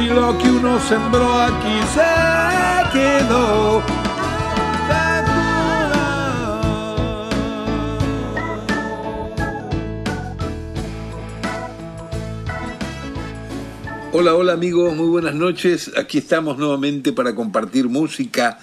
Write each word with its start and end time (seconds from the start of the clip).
si 0.00 0.06
lo 0.06 0.36
que 0.38 0.50
uno 0.50 0.80
sembró 0.80 1.30
aquí 1.42 1.76
se 1.94 2.90
quedó. 2.90 3.82
Hola, 14.12 14.34
hola 14.34 14.54
amigos, 14.54 14.96
muy 14.96 15.06
buenas 15.06 15.34
noches. 15.34 15.92
Aquí 15.98 16.18
estamos 16.18 16.56
nuevamente 16.56 17.12
para 17.12 17.34
compartir 17.34 17.88
música, 17.88 18.58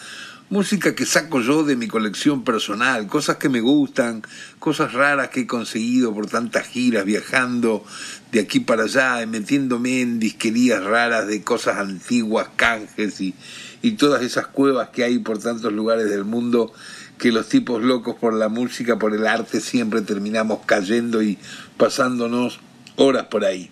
música 0.49 0.95
que 0.95 1.05
saco 1.05 1.41
yo 1.41 1.63
de 1.63 1.75
mi 1.75 1.87
colección 1.87 2.43
personal, 2.43 3.07
cosas 3.07 3.37
que 3.37 3.49
me 3.49 3.59
gustan, 3.59 4.23
cosas 4.59 4.93
raras 4.93 5.29
que 5.29 5.41
he 5.41 5.47
conseguido 5.47 6.13
por 6.13 6.27
tantas 6.27 6.67
giras, 6.67 7.03
viajando 7.03 7.83
de 8.31 8.39
aquí 8.39 8.61
para 8.61 8.83
allá, 8.83 9.25
metiéndome 9.25 10.01
en 10.01 10.19
disquerías 10.19 10.83
raras 10.83 11.27
de 11.27 11.43
cosas 11.43 11.77
antiguas, 11.77 12.47
canjes 12.55 13.19
y, 13.19 13.33
y 13.81 13.91
todas 13.91 14.23
esas 14.23 14.47
cuevas 14.47 14.89
que 14.89 15.03
hay 15.03 15.19
por 15.19 15.39
tantos 15.39 15.73
lugares 15.73 16.09
del 16.09 16.23
mundo 16.23 16.71
que 17.17 17.31
los 17.31 17.49
tipos 17.49 17.83
locos 17.83 18.15
por 18.15 18.33
la 18.33 18.47
música, 18.47 18.97
por 18.97 19.13
el 19.13 19.27
arte, 19.27 19.59
siempre 19.59 20.01
terminamos 20.01 20.59
cayendo 20.65 21.21
y 21.21 21.37
pasándonos 21.77 22.59
horas 22.95 23.25
por 23.25 23.43
ahí. 23.43 23.71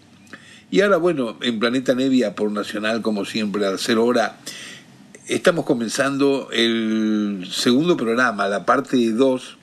Y 0.71 0.81
ahora, 0.81 0.97
bueno, 0.97 1.37
en 1.41 1.59
Planeta 1.59 1.93
Nevia 1.93 2.35
por 2.35 2.51
Nacional, 2.51 3.01
como 3.01 3.23
siempre, 3.23 3.65
al 3.65 3.79
ser 3.79 3.97
hora, 3.97 4.37
estamos 5.27 5.65
comenzando 5.65 6.49
el 6.51 7.47
segundo 7.51 7.97
programa, 7.97 8.47
la 8.47 8.63
parte 8.63 9.11
2 9.11 9.57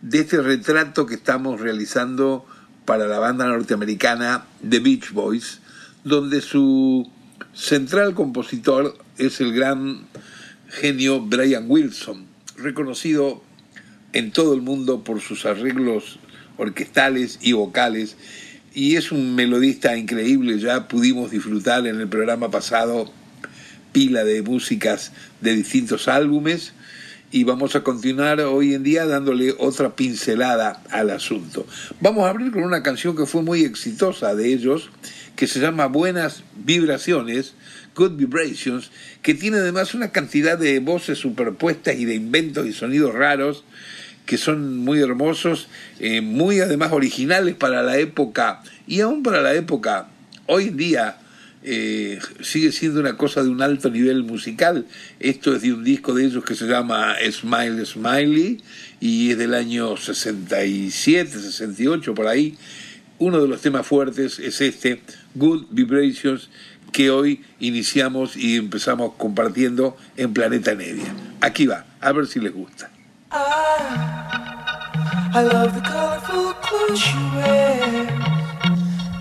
de 0.00 0.20
este 0.20 0.40
retrato 0.40 1.04
que 1.04 1.14
estamos 1.14 1.60
realizando 1.60 2.46
para 2.86 3.06
la 3.06 3.18
banda 3.18 3.46
norteamericana 3.46 4.46
The 4.66 4.80
Beach 4.80 5.12
Boys, 5.12 5.60
donde 6.04 6.40
su 6.40 7.10
central 7.52 8.14
compositor 8.14 8.96
es 9.18 9.42
el 9.42 9.52
gran 9.52 10.06
genio 10.68 11.20
Brian 11.20 11.66
Wilson, 11.68 12.24
reconocido 12.56 13.42
en 14.14 14.32
todo 14.32 14.54
el 14.54 14.62
mundo 14.62 15.04
por 15.04 15.20
sus 15.20 15.44
arreglos 15.44 16.18
orquestales 16.56 17.38
y 17.42 17.52
vocales, 17.52 18.16
y 18.72 18.96
es 18.96 19.12
un 19.12 19.34
melodista 19.34 19.98
increíble, 19.98 20.58
ya 20.58 20.88
pudimos 20.88 21.30
disfrutar 21.30 21.86
en 21.86 22.00
el 22.00 22.08
programa 22.08 22.50
pasado 22.50 23.12
pila 23.92 24.24
de 24.24 24.42
músicas 24.42 25.12
de 25.40 25.54
distintos 25.54 26.08
álbumes, 26.08 26.72
y 27.30 27.44
vamos 27.44 27.74
a 27.76 27.82
continuar 27.82 28.40
hoy 28.40 28.74
en 28.74 28.82
día 28.82 29.06
dándole 29.06 29.54
otra 29.58 29.96
pincelada 29.96 30.82
al 30.90 31.08
asunto. 31.08 31.66
Vamos 32.00 32.24
a 32.24 32.30
abrir 32.30 32.52
con 32.52 32.62
una 32.62 32.82
canción 32.82 33.16
que 33.16 33.24
fue 33.24 33.42
muy 33.42 33.64
exitosa 33.64 34.34
de 34.34 34.52
ellos, 34.52 34.90
que 35.34 35.46
se 35.46 35.58
llama 35.58 35.86
Buenas 35.86 36.44
Vibraciones, 36.54 37.54
Good 37.96 38.16
Vibrations, 38.16 38.90
que 39.22 39.32
tiene 39.34 39.58
además 39.58 39.94
una 39.94 40.12
cantidad 40.12 40.58
de 40.58 40.78
voces 40.80 41.18
superpuestas 41.18 41.96
y 41.96 42.04
de 42.04 42.14
inventos 42.14 42.66
y 42.66 42.74
sonidos 42.74 43.14
raros 43.14 43.64
que 44.26 44.38
son 44.38 44.78
muy 44.78 45.00
hermosos, 45.00 45.68
eh, 45.98 46.20
muy 46.20 46.60
además 46.60 46.92
originales 46.92 47.54
para 47.56 47.82
la 47.82 47.98
época 47.98 48.62
y 48.86 49.00
aún 49.00 49.22
para 49.22 49.40
la 49.40 49.54
época 49.54 50.08
hoy 50.46 50.68
en 50.68 50.76
día 50.76 51.16
eh, 51.64 52.18
sigue 52.40 52.72
siendo 52.72 53.00
una 53.00 53.16
cosa 53.16 53.42
de 53.42 53.48
un 53.48 53.62
alto 53.62 53.90
nivel 53.90 54.24
musical. 54.24 54.86
Esto 55.20 55.54
es 55.54 55.62
de 55.62 55.72
un 55.72 55.84
disco 55.84 56.14
de 56.14 56.24
ellos 56.24 56.44
que 56.44 56.54
se 56.54 56.66
llama 56.66 57.14
Smile 57.30 57.84
Smiley 57.84 58.62
y 59.00 59.30
es 59.30 59.38
del 59.38 59.54
año 59.54 59.96
67, 59.96 61.30
68, 61.30 62.14
por 62.14 62.26
ahí. 62.26 62.56
Uno 63.18 63.40
de 63.40 63.48
los 63.48 63.60
temas 63.60 63.86
fuertes 63.86 64.38
es 64.38 64.60
este, 64.60 65.02
Good 65.34 65.66
Vibrations, 65.70 66.50
que 66.90 67.10
hoy 67.10 67.42
iniciamos 67.60 68.36
y 68.36 68.56
empezamos 68.56 69.12
compartiendo 69.16 69.96
en 70.16 70.32
Planeta 70.34 70.74
Nevia. 70.74 71.14
Aquí 71.40 71.66
va, 71.66 71.86
a 72.00 72.12
ver 72.12 72.26
si 72.26 72.40
les 72.40 72.52
gusta. 72.52 72.90
I 75.34 75.40
you 76.94 77.36
wear. 77.36 78.41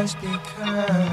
Know 0.00 0.06
she 0.06 1.09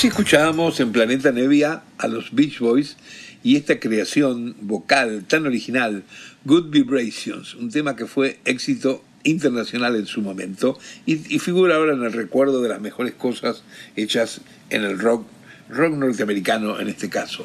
Así 0.00 0.06
escuchábamos 0.06 0.80
en 0.80 0.92
Planeta 0.92 1.30
Nevia 1.30 1.82
a 1.98 2.08
los 2.08 2.34
Beach 2.34 2.58
Boys 2.60 2.96
y 3.42 3.56
esta 3.56 3.78
creación 3.80 4.56
vocal 4.62 5.26
tan 5.28 5.44
original, 5.44 6.04
Good 6.46 6.70
Vibrations, 6.70 7.54
un 7.54 7.70
tema 7.70 7.96
que 7.96 8.06
fue 8.06 8.40
éxito 8.46 9.04
internacional 9.24 9.96
en 9.96 10.06
su 10.06 10.22
momento 10.22 10.78
y, 11.04 11.34
y 11.34 11.38
figura 11.38 11.76
ahora 11.76 11.92
en 11.92 12.02
el 12.02 12.14
recuerdo 12.14 12.62
de 12.62 12.70
las 12.70 12.80
mejores 12.80 13.12
cosas 13.12 13.62
hechas 13.94 14.40
en 14.70 14.84
el 14.84 14.98
rock, 14.98 15.26
rock 15.68 15.92
norteamericano 15.92 16.80
en 16.80 16.88
este 16.88 17.10
caso. 17.10 17.44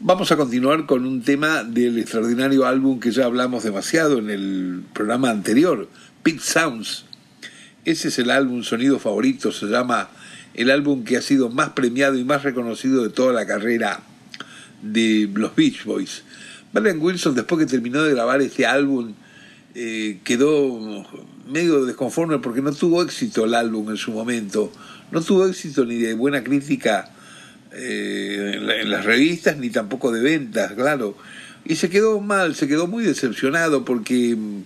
Vamos 0.00 0.32
a 0.32 0.36
continuar 0.36 0.84
con 0.86 1.06
un 1.06 1.22
tema 1.22 1.62
del 1.62 1.96
extraordinario 2.00 2.66
álbum 2.66 2.98
que 2.98 3.12
ya 3.12 3.26
hablamos 3.26 3.62
demasiado 3.62 4.18
en 4.18 4.30
el 4.30 4.82
programa 4.92 5.30
anterior, 5.30 5.88
Pit 6.24 6.40
Sounds. 6.40 7.04
Ese 7.84 8.08
es 8.08 8.18
el 8.18 8.32
álbum 8.32 8.64
sonido 8.64 8.98
favorito, 8.98 9.52
se 9.52 9.66
llama 9.66 10.10
el 10.60 10.70
álbum 10.70 11.04
que 11.04 11.16
ha 11.16 11.22
sido 11.22 11.48
más 11.50 11.70
premiado 11.70 12.16
y 12.18 12.24
más 12.24 12.42
reconocido 12.42 13.02
de 13.02 13.10
toda 13.10 13.32
la 13.32 13.46
carrera 13.46 14.00
de 14.82 15.28
los 15.34 15.54
Beach 15.54 15.84
Boys. 15.84 16.22
Brian 16.72 17.00
Wilson, 17.00 17.34
después 17.34 17.58
que 17.58 17.70
terminó 17.70 18.02
de 18.02 18.12
grabar 18.14 18.40
este 18.42 18.66
álbum, 18.66 19.14
eh, 19.74 20.18
quedó 20.24 21.06
medio 21.48 21.84
desconforme 21.84 22.38
porque 22.38 22.62
no 22.62 22.72
tuvo 22.72 23.02
éxito 23.02 23.44
el 23.44 23.54
álbum 23.54 23.90
en 23.90 23.96
su 23.96 24.12
momento. 24.12 24.72
No 25.10 25.20
tuvo 25.20 25.46
éxito 25.46 25.84
ni 25.84 25.96
de 25.96 26.14
buena 26.14 26.44
crítica 26.44 27.10
eh, 27.72 28.52
en, 28.56 28.66
la- 28.66 28.76
en 28.80 28.90
las 28.90 29.04
revistas, 29.04 29.56
ni 29.56 29.70
tampoco 29.70 30.12
de 30.12 30.20
ventas, 30.20 30.72
claro. 30.72 31.16
Y 31.64 31.76
se 31.76 31.90
quedó 31.90 32.20
mal, 32.20 32.54
se 32.54 32.66
quedó 32.68 32.86
muy 32.86 33.04
decepcionado 33.04 33.84
porque 33.84 34.34
mm, 34.36 34.62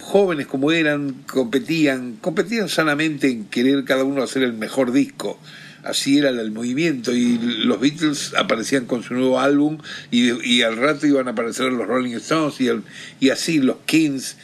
jóvenes 0.00 0.46
como 0.46 0.72
eran, 0.72 1.12
competían, 1.26 2.16
competían 2.20 2.68
sanamente 2.68 3.28
en 3.28 3.44
querer 3.46 3.84
cada 3.84 4.04
uno 4.04 4.22
hacer 4.22 4.42
el 4.42 4.52
mejor 4.52 4.92
disco. 4.92 5.38
Así 5.84 6.18
era 6.18 6.30
el 6.30 6.50
movimiento 6.50 7.14
y 7.14 7.38
los 7.38 7.78
Beatles 7.78 8.34
aparecían 8.36 8.86
con 8.86 9.04
su 9.04 9.14
nuevo 9.14 9.38
álbum 9.38 9.78
y, 10.10 10.32
y 10.44 10.62
al 10.62 10.76
rato 10.76 11.06
iban 11.06 11.28
a 11.28 11.30
aparecer 11.30 11.72
los 11.72 11.86
Rolling 11.86 12.14
Stones 12.16 12.60
y, 12.60 12.68
y 13.20 13.30
así 13.30 13.58
los 13.58 13.76
Kings. 13.86 14.36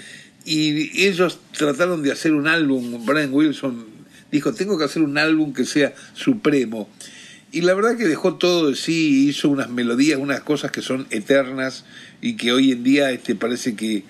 Y 0.44 1.06
ellos 1.06 1.41
trataron 1.56 2.03
de 2.03 2.12
hacer 2.12 2.33
un 2.33 2.47
álbum, 2.47 3.05
Brian 3.05 3.33
Wilson 3.33 3.93
dijo, 4.33 4.55
tengo 4.55 4.79
que 4.79 4.85
hacer 4.85 5.03
un 5.03 5.19
álbum 5.19 5.53
que 5.53 5.65
sea 5.65 5.94
supremo. 6.15 6.89
Y 7.53 7.61
la 7.61 7.75
verdad 7.75 7.99
que 7.99 8.09
dejó 8.09 8.37
todo 8.37 8.71
de 8.71 8.77
sí, 8.77 9.29
hizo 9.29 9.50
unas 9.50 9.69
melodías, 9.69 10.19
unas 10.19 10.41
cosas 10.41 10.71
que 10.71 10.81
son 10.81 11.06
eternas 11.11 11.85
y 12.23 12.37
que 12.37 12.50
hoy 12.50 12.73
en 12.73 12.83
día 12.83 13.11
este, 13.11 13.35
parece 13.35 13.77
que, 13.77 14.05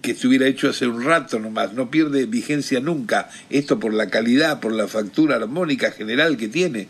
que 0.00 0.12
estuviera 0.12 0.46
hecho 0.46 0.70
hace 0.70 0.86
un 0.86 1.04
rato 1.04 1.38
nomás, 1.38 1.72
no 1.72 1.90
pierde 1.90 2.26
vigencia 2.26 2.80
nunca, 2.80 3.28
esto 3.50 3.78
por 3.78 3.92
la 3.92 4.08
calidad, 4.08 4.60
por 4.60 4.72
la 4.72 4.88
factura 4.88 5.36
armónica 5.36 5.90
general 5.90 6.36
que 6.36 6.48
tiene. 6.48 6.88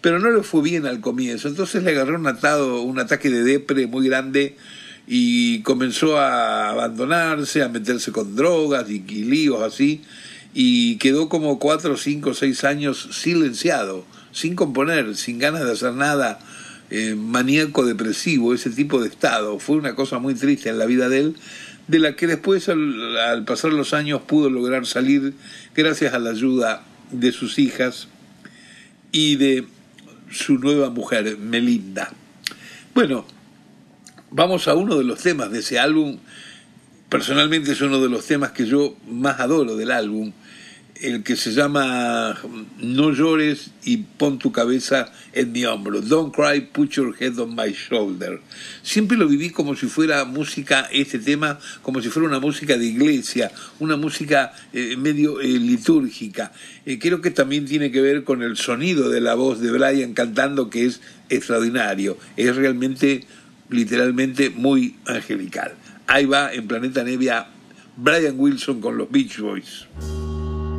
Pero 0.00 0.18
no 0.18 0.30
le 0.30 0.42
fue 0.42 0.62
bien 0.62 0.86
al 0.86 1.00
comienzo, 1.00 1.48
entonces 1.48 1.82
le 1.82 1.90
agarró 1.90 2.16
un, 2.16 2.26
atado, 2.26 2.82
un 2.82 2.98
ataque 2.98 3.30
de 3.30 3.42
depre 3.42 3.86
muy 3.86 4.06
grande 4.08 4.56
y 5.06 5.60
comenzó 5.62 6.18
a 6.18 6.70
abandonarse, 6.70 7.62
a 7.62 7.68
meterse 7.68 8.12
con 8.12 8.36
drogas 8.36 8.88
y, 8.90 9.04
y 9.08 9.24
líos 9.24 9.62
así, 9.62 10.02
y 10.54 10.96
quedó 10.96 11.28
como 11.28 11.58
cuatro, 11.58 11.96
cinco, 11.96 12.34
seis 12.34 12.64
años 12.64 13.08
silenciado, 13.12 14.04
sin 14.32 14.54
componer, 14.54 15.16
sin 15.16 15.38
ganas 15.38 15.64
de 15.64 15.72
hacer 15.72 15.92
nada, 15.94 16.38
eh, 16.88 17.16
maníaco 17.16 17.84
depresivo, 17.84 18.54
ese 18.54 18.70
tipo 18.70 19.00
de 19.00 19.08
estado. 19.08 19.58
Fue 19.58 19.76
una 19.76 19.94
cosa 19.94 20.18
muy 20.18 20.34
triste 20.34 20.68
en 20.68 20.78
la 20.78 20.86
vida 20.86 21.08
de 21.08 21.18
él, 21.18 21.36
de 21.88 21.98
la 21.98 22.16
que 22.16 22.26
después 22.26 22.68
al, 22.68 23.44
pasar 23.46 23.72
los 23.72 23.94
años 23.94 24.22
pudo 24.22 24.50
lograr 24.50 24.86
salir 24.86 25.34
gracias 25.74 26.14
a 26.14 26.18
la 26.18 26.30
ayuda 26.30 26.84
de 27.10 27.32
sus 27.32 27.58
hijas 27.58 28.08
y 29.12 29.36
de 29.36 29.66
su 30.30 30.58
nueva 30.58 30.90
mujer, 30.90 31.38
Melinda. 31.38 32.12
Bueno, 32.94 33.26
vamos 34.30 34.66
a 34.68 34.74
uno 34.74 34.96
de 34.96 35.04
los 35.04 35.20
temas 35.20 35.50
de 35.52 35.60
ese 35.60 35.78
álbum. 35.78 36.18
Personalmente 37.08 37.72
es 37.72 37.80
uno 37.80 38.00
de 38.02 38.08
los 38.08 38.26
temas 38.26 38.50
que 38.50 38.66
yo 38.66 38.96
más 39.08 39.38
adoro 39.38 39.76
del 39.76 39.92
álbum, 39.92 40.32
el 41.02 41.22
que 41.22 41.36
se 41.36 41.52
llama 41.52 42.38
No 42.78 43.12
llores 43.12 43.70
y 43.84 43.98
pon 43.98 44.38
tu 44.38 44.52
cabeza 44.52 45.12
en 45.32 45.52
mi 45.52 45.64
hombro. 45.64 46.00
Don't 46.00 46.34
cry, 46.34 46.60
put 46.60 46.90
your 46.90 47.14
head 47.18 47.38
on 47.38 47.54
my 47.54 47.72
shoulder. 47.72 48.40
Siempre 48.82 49.16
lo 49.16 49.28
viví 49.28 49.50
como 49.50 49.74
si 49.76 49.86
fuera 49.86 50.24
música, 50.24 50.88
este 50.92 51.18
tema, 51.18 51.58
como 51.82 52.00
si 52.00 52.08
fuera 52.08 52.28
una 52.28 52.40
música 52.40 52.76
de 52.76 52.86
iglesia, 52.86 53.50
una 53.78 53.96
música 53.96 54.52
eh, 54.72 54.96
medio 54.96 55.40
eh, 55.40 55.46
litúrgica. 55.46 56.52
Eh, 56.84 56.98
creo 56.98 57.20
que 57.20 57.30
también 57.30 57.66
tiene 57.66 57.90
que 57.90 58.00
ver 58.00 58.24
con 58.24 58.42
el 58.42 58.56
sonido 58.56 59.08
de 59.08 59.20
la 59.20 59.34
voz 59.34 59.60
de 59.60 59.70
Brian 59.70 60.14
cantando, 60.14 60.70
que 60.70 60.86
es 60.86 61.00
extraordinario. 61.28 62.16
Es 62.36 62.56
realmente, 62.56 63.24
literalmente, 63.70 64.50
muy 64.50 64.96
angelical. 65.06 65.74
Ahí 66.06 66.24
va 66.24 66.52
en 66.52 66.66
Planeta 66.68 67.02
Nevia 67.02 67.48
Brian 67.96 68.38
Wilson 68.38 68.80
con 68.80 68.98
los 68.98 69.10
Beach 69.10 69.38
Boys. 69.40 69.86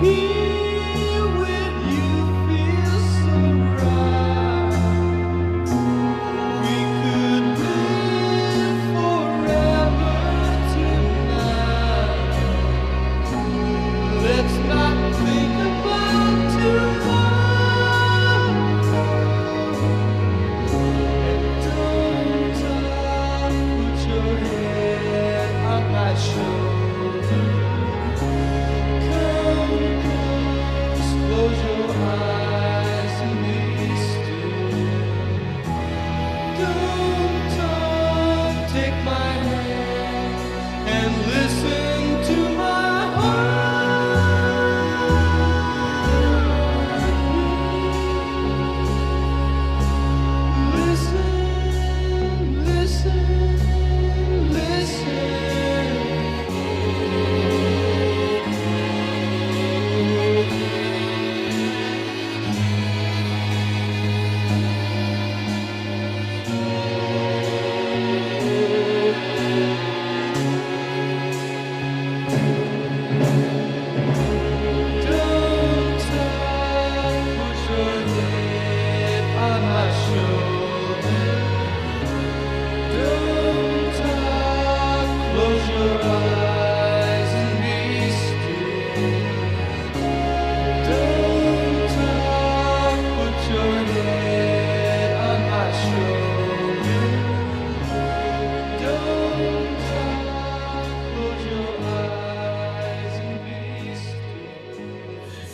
He 0.00 0.75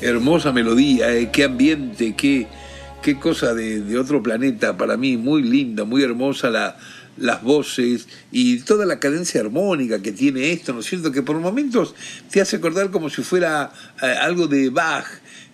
hermosa 0.03 0.53
melodía, 0.53 1.15
eh, 1.15 1.31
qué 1.33 1.45
ambiente, 1.45 2.15
qué, 2.17 2.47
qué 3.03 3.19
cosa 3.19 3.55
de, 3.55 3.97
otro 3.99 4.23
planeta 4.23 4.77
para 4.77 4.97
mí, 4.97 5.17
muy 5.17 5.43
linda, 5.43 5.85
muy 5.85 6.03
hermosa 6.03 6.51
la, 6.51 6.77
las 7.17 7.43
voces 7.43 8.09
y 8.31 8.59
toda 8.61 8.85
la 8.85 8.99
cadencia 8.99 9.41
armónica 9.41 10.03
que 10.03 10.13
tiene 10.13 10.53
esto, 10.53 10.73
¿no 10.73 10.81
es 10.81 10.87
cierto? 10.87 11.13
Que 11.13 11.23
por 11.23 11.39
momentos 11.39 11.95
te 12.31 12.41
hace 12.41 12.57
acordar 12.57 12.91
como 12.91 13.11
si 13.11 13.23
fuera 13.23 13.73
eh, 14.03 14.07
algo 14.07 14.49
de 14.49 14.71
Bach, 14.71 15.07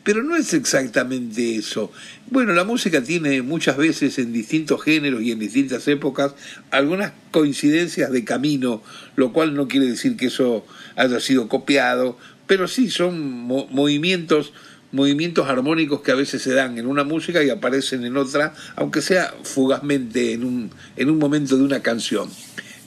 pero 0.03 0.23
no 0.23 0.37
es 0.37 0.55
exactamente 0.55 1.57
eso. 1.57 1.93
Bueno, 2.31 2.55
la 2.55 2.65
música 2.65 3.03
tiene 3.03 3.43
muchas 3.43 3.77
veces 3.77 4.19
en 4.19 4.33
distintos 4.33 4.83
géneros 4.83 5.23
y 5.23 5.33
en 5.33 5.39
distintas 5.39 5.87
épocas 5.89 6.35
algunas 6.71 7.13
coincidencias 7.31 8.11
de 8.11 8.25
camino, 8.25 8.83
lo 9.17 9.33
cual 9.35 9.55
no 9.55 9.69
quiere 9.69 9.87
decir 9.87 10.17
que 10.17 10.27
eso 10.27 10.65
haya 10.97 11.21
sido 11.21 11.49
copiado, 11.49 12.17
pero 12.49 12.67
sí 12.67 12.91
son 12.91 13.47
movimientos 13.71 14.53
movimientos 14.91 15.47
armónicos 15.49 16.01
que 16.01 16.13
a 16.13 16.15
veces 16.15 16.41
se 16.43 16.55
dan 16.55 16.79
en 16.79 16.87
una 16.87 17.05
música 17.05 17.45
y 17.45 17.51
aparecen 17.51 18.05
en 18.05 18.17
otra, 18.17 18.55
aunque 18.75 19.03
sea 19.03 19.35
fugazmente 19.43 20.33
en 20.33 20.45
un, 20.45 20.71
en 20.97 21.11
un 21.11 21.19
momento 21.19 21.59
de 21.59 21.63
una 21.63 21.83
canción. 21.83 22.31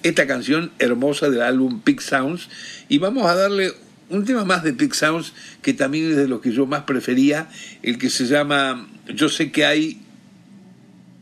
Esta 0.01 0.25
canción 0.25 0.71
hermosa 0.79 1.29
del 1.29 1.43
álbum 1.43 1.81
Pig 1.81 2.01
Sounds, 2.01 2.49
y 2.89 2.97
vamos 2.97 3.27
a 3.27 3.35
darle 3.35 3.71
un 4.09 4.25
tema 4.25 4.45
más 4.45 4.63
de 4.63 4.73
Pig 4.73 4.95
Sounds 4.95 5.33
que 5.61 5.73
también 5.73 6.09
es 6.09 6.17
de 6.17 6.27
los 6.27 6.41
que 6.41 6.51
yo 6.51 6.65
más 6.65 6.83
prefería, 6.85 7.49
el 7.83 7.99
que 7.99 8.09
se 8.09 8.25
llama 8.25 8.87
Yo 9.13 9.29
sé 9.29 9.51
que 9.51 9.65
hay 9.65 10.01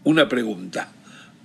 una 0.06 0.30
pregunta. 0.30 0.94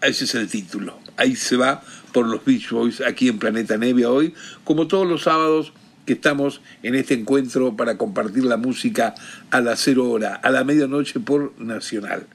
Ese 0.00 0.26
es 0.26 0.34
el 0.36 0.48
título. 0.48 0.98
Ahí 1.16 1.34
se 1.34 1.56
va 1.56 1.82
por 2.12 2.26
los 2.26 2.44
Beach 2.44 2.70
Boys 2.70 3.00
aquí 3.00 3.28
en 3.28 3.40
Planeta 3.40 3.76
Nevia 3.78 4.10
hoy, 4.10 4.32
como 4.62 4.86
todos 4.86 5.08
los 5.08 5.22
sábados 5.22 5.72
que 6.06 6.14
estamos 6.14 6.60
en 6.82 6.94
este 6.94 7.14
encuentro 7.14 7.76
para 7.76 7.96
compartir 7.96 8.44
la 8.44 8.56
música 8.56 9.14
a 9.50 9.60
la 9.60 9.76
cero 9.76 10.10
hora, 10.10 10.34
a 10.34 10.50
la 10.50 10.64
medianoche 10.64 11.20
por 11.20 11.52
Nacional. 11.58 12.26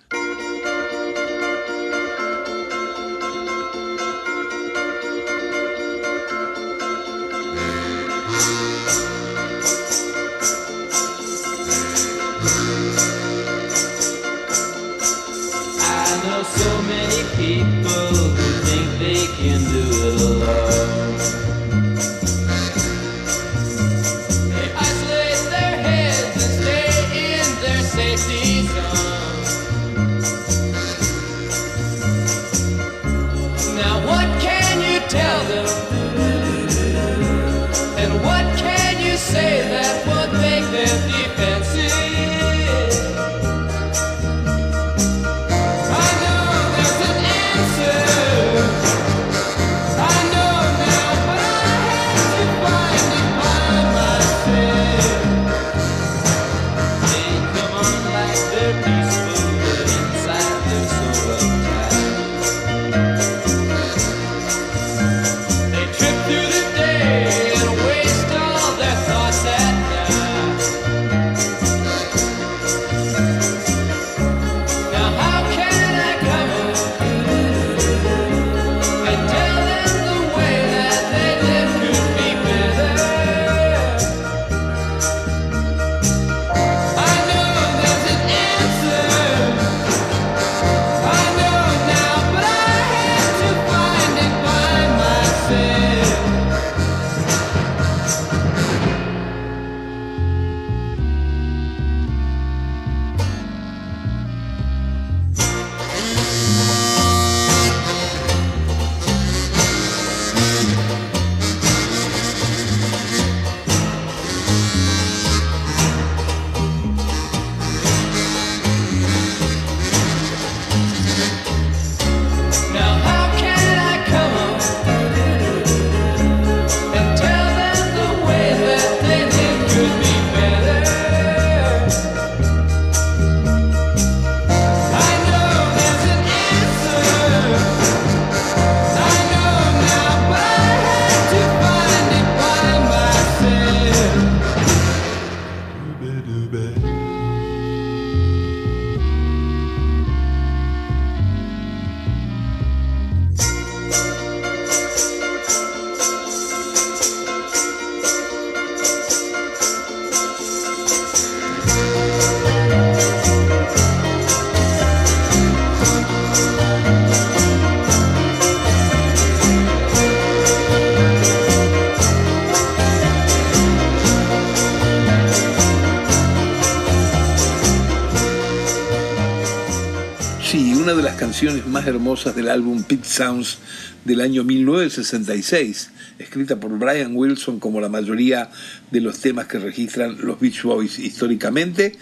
Pit 182.89 183.05
Sounds 183.05 183.59
del 184.03 184.19
año 184.19 184.43
1966, 184.43 185.91
escrita 186.17 186.59
por 186.59 186.75
Brian 186.79 187.15
Wilson 187.15 187.59
como 187.59 187.79
la 187.79 187.87
mayoría 187.87 188.49
de 188.89 188.99
los 188.99 189.19
temas 189.19 189.45
que 189.45 189.59
registran 189.59 190.17
los 190.19 190.39
Beach 190.39 190.63
Boys 190.63 190.97
históricamente. 190.97 191.93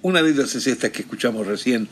Una 0.00 0.22
de 0.22 0.30
ellas 0.30 0.54
es 0.54 0.66
esta 0.66 0.90
que 0.90 1.02
escuchamos 1.02 1.46
recién, 1.46 1.88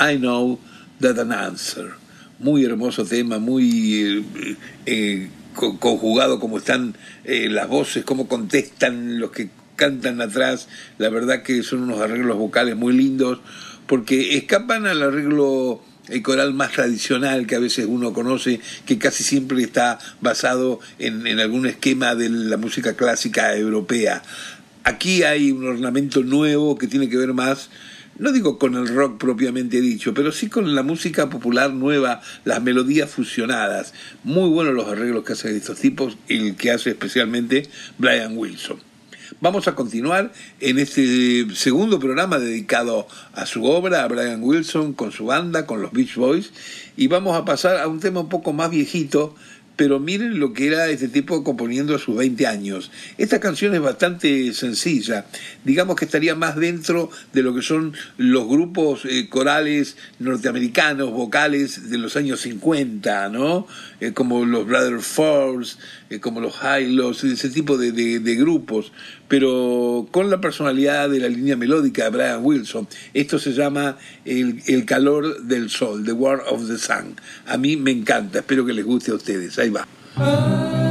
I 0.00 0.16
Know 0.16 0.58
That 1.00 1.20
an 1.20 1.30
Answer. 1.30 1.92
Muy 2.40 2.64
hermoso 2.64 3.04
tema, 3.04 3.38
muy 3.38 4.24
eh, 4.34 4.56
eh, 4.86 5.30
conjugado 5.54 6.40
como 6.40 6.58
están 6.58 6.96
eh, 7.24 7.48
las 7.48 7.68
voces, 7.68 8.04
cómo 8.04 8.26
contestan 8.26 9.20
los 9.20 9.30
que 9.30 9.50
cantan 9.76 10.20
atrás. 10.20 10.68
La 10.98 11.10
verdad 11.10 11.44
que 11.44 11.62
son 11.62 11.84
unos 11.84 12.00
arreglos 12.00 12.38
vocales 12.38 12.74
muy 12.74 12.92
lindos 12.92 13.38
porque 13.86 14.36
escapan 14.36 14.86
al 14.86 15.00
arreglo 15.00 15.80
el 16.08 16.22
coral 16.22 16.54
más 16.54 16.72
tradicional 16.72 17.46
que 17.46 17.56
a 17.56 17.58
veces 17.58 17.86
uno 17.88 18.12
conoce, 18.12 18.60
que 18.86 18.98
casi 18.98 19.24
siempre 19.24 19.62
está 19.62 19.98
basado 20.20 20.80
en, 20.98 21.26
algún 21.38 21.66
esquema 21.66 22.14
de 22.14 22.28
la 22.28 22.56
música 22.56 22.94
clásica 22.94 23.56
europea. 23.56 24.22
Aquí 24.84 25.22
hay 25.22 25.50
un 25.50 25.66
ornamento 25.66 26.22
nuevo 26.22 26.78
que 26.78 26.86
tiene 26.86 27.08
que 27.08 27.16
ver 27.16 27.34
más 27.34 27.70
no 28.18 28.32
digo 28.32 28.58
con 28.58 28.74
el 28.74 28.88
rock 28.88 29.16
propiamente 29.16 29.80
dicho, 29.80 30.12
pero 30.12 30.32
sí 30.32 30.48
con 30.48 30.74
la 30.74 30.82
música 30.82 31.30
popular 31.30 31.72
nueva, 31.72 32.20
las 32.44 32.60
melodías 32.60 33.08
fusionadas. 33.08 33.94
Muy 34.24 34.48
buenos 34.50 34.74
los 34.74 34.88
arreglos 34.88 35.24
que 35.24 35.34
hacen 35.34 35.54
estos 35.54 35.78
tipos, 35.78 36.18
el 36.26 36.56
que 36.56 36.72
hace 36.72 36.90
especialmente 36.90 37.68
Brian 37.96 38.36
Wilson. 38.36 38.87
Vamos 39.40 39.68
a 39.68 39.74
continuar 39.74 40.32
en 40.60 40.78
este 40.78 41.46
segundo 41.54 41.98
programa 41.98 42.38
dedicado 42.38 43.06
a 43.34 43.46
su 43.46 43.64
obra, 43.64 44.02
a 44.02 44.08
Brian 44.08 44.42
Wilson, 44.42 44.94
con 44.94 45.12
su 45.12 45.26
banda, 45.26 45.66
con 45.66 45.82
los 45.82 45.92
Beach 45.92 46.14
Boys, 46.16 46.50
y 46.96 47.08
vamos 47.08 47.36
a 47.36 47.44
pasar 47.44 47.76
a 47.78 47.88
un 47.88 48.00
tema 48.00 48.20
un 48.20 48.28
poco 48.28 48.52
más 48.52 48.70
viejito, 48.70 49.34
pero 49.76 50.00
miren 50.00 50.40
lo 50.40 50.54
que 50.54 50.66
era 50.66 50.88
este 50.88 51.06
tipo 51.06 51.44
componiendo 51.44 51.94
a 51.94 52.00
sus 52.00 52.16
20 52.16 52.48
años. 52.48 52.90
Esta 53.16 53.38
canción 53.38 53.74
es 53.74 53.80
bastante 53.80 54.52
sencilla, 54.52 55.26
digamos 55.64 55.94
que 55.94 56.06
estaría 56.06 56.34
más 56.34 56.56
dentro 56.56 57.10
de 57.32 57.42
lo 57.42 57.54
que 57.54 57.62
son 57.62 57.92
los 58.16 58.48
grupos 58.48 59.04
eh, 59.04 59.28
corales 59.28 59.96
norteamericanos, 60.18 61.12
vocales 61.12 61.90
de 61.90 61.98
los 61.98 62.16
años 62.16 62.40
50, 62.40 63.28
¿no? 63.28 63.68
Eh, 64.00 64.12
como 64.12 64.44
los 64.44 64.66
Brother 64.66 65.00
Falls, 65.00 65.78
eh, 66.10 66.20
como 66.20 66.40
los 66.40 66.56
Highlos, 66.62 67.24
ese 67.24 67.50
tipo 67.50 67.76
de, 67.76 67.92
de, 67.92 68.34
grupos, 68.36 68.92
pero 69.28 70.08
con 70.10 70.30
la 70.30 70.40
personalidad 70.40 71.10
de 71.10 71.20
la 71.20 71.28
línea 71.28 71.56
melódica 71.56 72.04
de 72.04 72.10
Brian 72.10 72.44
Wilson. 72.44 72.88
Esto 73.14 73.38
se 73.38 73.52
llama 73.52 73.98
el, 74.24 74.62
el 74.66 74.84
calor 74.84 75.42
del 75.42 75.70
sol, 75.70 76.04
The 76.04 76.12
War 76.12 76.42
of 76.48 76.68
the 76.68 76.78
Sun. 76.78 77.16
A 77.46 77.56
mí 77.56 77.76
me 77.76 77.90
encanta, 77.90 78.38
espero 78.38 78.64
que 78.64 78.72
les 78.72 78.84
guste 78.84 79.10
a 79.10 79.14
ustedes. 79.14 79.58
Ahí 79.58 79.70
va. 79.70 80.87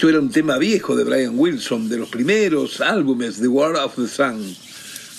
Esto 0.00 0.08
era 0.08 0.20
un 0.20 0.30
tema 0.30 0.56
viejo 0.56 0.96
de 0.96 1.04
Brian 1.04 1.38
Wilson, 1.38 1.90
de 1.90 1.98
los 1.98 2.08
primeros 2.08 2.80
álbumes, 2.80 3.38
The 3.38 3.48
War 3.48 3.76
of 3.76 3.96
the 3.96 4.08
Sun, 4.08 4.56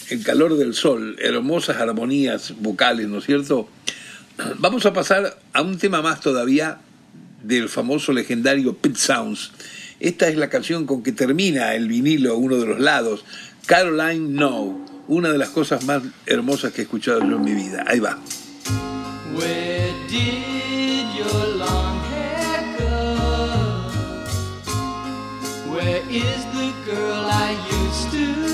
El 0.10 0.24
calor 0.24 0.58
del 0.58 0.74
sol, 0.74 1.18
hermosas 1.20 1.78
armonías 1.78 2.56
vocales, 2.58 3.08
¿no 3.08 3.20
es 3.20 3.26
cierto? 3.26 3.70
Vamos 4.58 4.88
a 4.88 4.92
pasar 4.94 5.38
a 5.54 5.62
un 5.62 5.78
tema 5.78 6.02
más 6.02 6.20
todavía 6.20 6.80
del 7.44 7.70
famoso 7.70 8.12
legendario 8.12 8.76
Pit 8.76 8.96
Sounds. 8.96 9.52
Esta 10.00 10.28
es 10.30 10.36
la 10.36 10.50
canción 10.50 10.88
con 10.88 11.04
que 11.04 11.12
termina 11.12 11.76
el 11.76 11.88
vinilo, 11.88 12.36
uno 12.36 12.58
de 12.58 12.66
los 12.66 12.80
lados, 12.80 13.24
Caroline 13.68 14.30
No, 14.30 14.84
una 15.08 15.32
de 15.32 15.38
las 15.38 15.50
cosas 15.50 15.86
más 15.86 16.02
hermosas 16.26 16.74
que 16.74 16.82
he 16.82 16.86
escuchado 16.86 17.20
yo 17.20 17.36
en 17.36 17.44
mi 17.44 17.54
vida. 17.54 17.86
Ahí 17.86 18.00
va. 18.00 18.18
Is 26.14 26.46
the 26.48 26.74
girl 26.86 27.26
I 27.26 27.52
used 27.72 28.12
to 28.12 28.51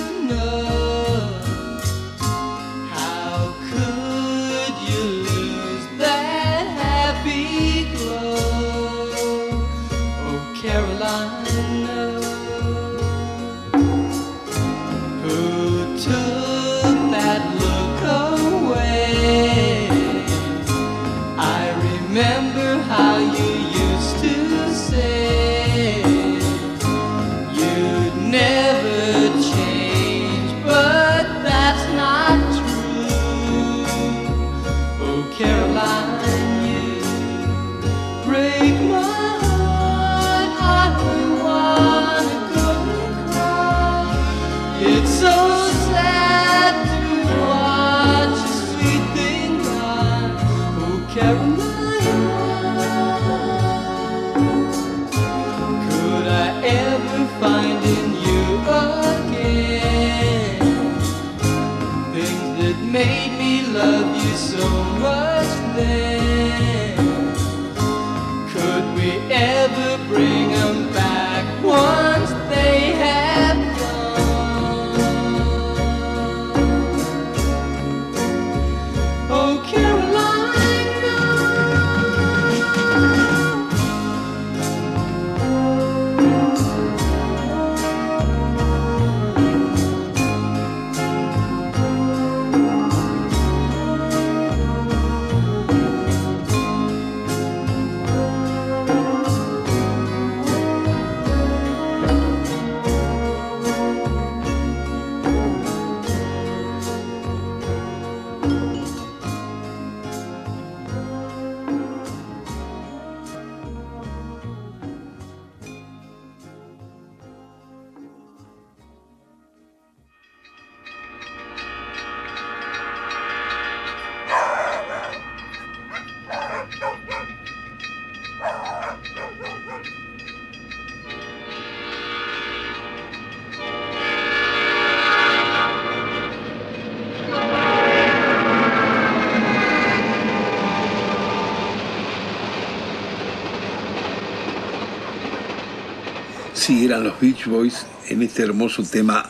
eran 146.97 147.09
los 147.09 147.19
Beach 147.19 147.45
Boys 147.45 147.85
en 148.09 148.23
este 148.23 148.41
hermoso 148.41 148.81
tema 148.81 149.23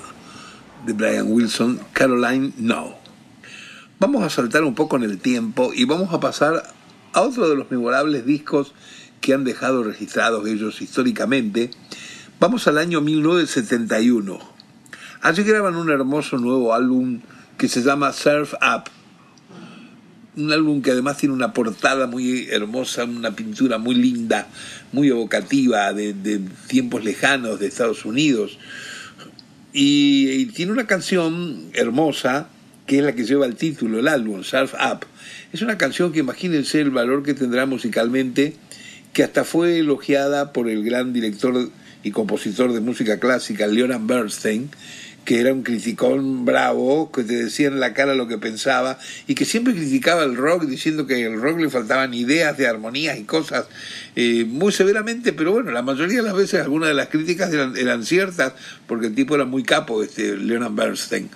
de 0.86 0.94
Brian 0.94 1.30
Wilson, 1.30 1.82
Caroline 1.92 2.54
No. 2.58 2.96
Vamos 4.00 4.24
a 4.24 4.30
saltar 4.30 4.64
un 4.64 4.74
poco 4.74 4.96
en 4.96 5.04
el 5.04 5.18
tiempo 5.18 5.74
y 5.74 5.84
vamos 5.84 6.14
a 6.14 6.22
pasar 6.22 6.64
a 7.12 7.22
otro 7.22 7.50
de 7.50 7.58
los 7.58 7.70
memorables 7.70 8.26
discos 8.26 8.74
que 9.20 9.34
han 9.34 9.44
dejado 9.44 9.84
registrados 9.84 10.48
ellos 10.48 10.82
históricamente. 10.82 11.72
Vamos 12.40 12.68
al 12.70 12.78
año 12.78 13.02
1971. 13.02 14.40
Allí 15.22 15.44
graban 15.44 15.76
un 15.76 15.90
hermoso 15.90 16.38
nuevo 16.38 16.74
álbum 16.74 17.20
que 17.58 17.68
se 17.68 17.82
llama 17.82 18.14
Surf 18.14 18.54
Up 18.54 18.90
un 20.38 20.54
álbum 20.54 20.82
que 20.82 20.92
además 20.92 21.18
tiene 21.18 21.34
una 21.34 21.52
portada 21.52 22.08
muy 22.08 22.48
hermosa, 22.50 23.06
una 23.06 23.36
pintura 23.36 23.80
muy 23.80 23.96
linda, 23.96 24.48
muy 24.92 25.10
evocativa 25.10 25.92
de, 25.94 26.42
tiempos 26.68 27.04
lejanos 27.04 27.60
de 27.60 27.68
Estados 27.68 28.06
Unidos. 28.06 28.60
Y, 29.74 30.46
tiene 30.48 30.72
una 30.72 30.88
canción 30.88 31.70
hermosa, 31.74 32.50
que 32.86 33.00
es 33.00 33.04
la 33.04 33.14
que 33.14 33.26
lleva 33.26 33.46
el 33.46 33.56
título, 33.56 34.00
el 34.00 34.08
álbum, 34.08 34.44
Surf 34.44 34.74
Up. 34.76 35.06
Es 35.52 35.62
una 35.62 35.78
canción 35.78 36.14
que 36.14 36.20
imagínense 36.20 36.80
el 36.80 36.92
valor 36.92 37.24
que 37.24 37.34
tendrá 37.34 37.66
musicalmente, 37.66 38.56
que 39.14 39.24
hasta 39.24 39.44
fue 39.44 39.80
elogiada 39.80 40.54
por 40.54 40.70
el 40.70 40.84
gran 40.84 41.14
director 41.14 41.70
y 42.04 42.12
compositor 42.12 42.74
de 42.74 42.80
música 42.80 43.20
clásica, 43.20 43.68
Leonard 43.68 44.06
Bernstein, 44.06 44.70
que 45.28 45.42
era 45.42 45.52
un 45.52 45.62
criticón 45.62 46.46
bravo, 46.46 47.12
que 47.12 47.22
te 47.22 47.36
decía 47.36 47.68
en 47.68 47.82
la 47.82 47.94
cara 47.94 48.16
lo 48.16 48.30
que 48.30 48.38
pensaba 48.38 48.98
y 49.28 49.36
que 49.36 49.44
siempre 49.44 49.74
criticaba 49.74 50.24
el 50.24 50.38
rock 50.38 50.64
diciendo 50.64 51.06
que 51.06 51.26
al 51.26 51.42
rock 51.42 51.60
le 51.60 51.70
faltaban 51.70 52.14
ideas 52.14 52.58
de 52.58 52.66
armonías 52.66 53.20
y 53.20 53.26
cosas 53.26 53.66
eh, 54.16 54.46
muy 54.48 54.72
severamente, 54.72 55.34
pero 55.34 55.52
bueno, 55.52 55.72
la 55.72 55.82
mayoría 55.82 56.20
de 56.20 56.24
las 56.24 56.34
veces 56.34 56.62
algunas 56.62 56.88
de 56.88 56.96
las 56.96 57.10
críticas 57.10 57.52
eran, 57.54 58.06
ciertas 58.06 58.54
porque 58.88 59.08
el 59.08 59.16
tipo 59.16 59.36
era 59.36 59.44
muy 59.44 59.64
capo, 59.64 60.02
este 60.02 60.38
Leonard 60.38 60.72
Bernstein. 60.72 61.30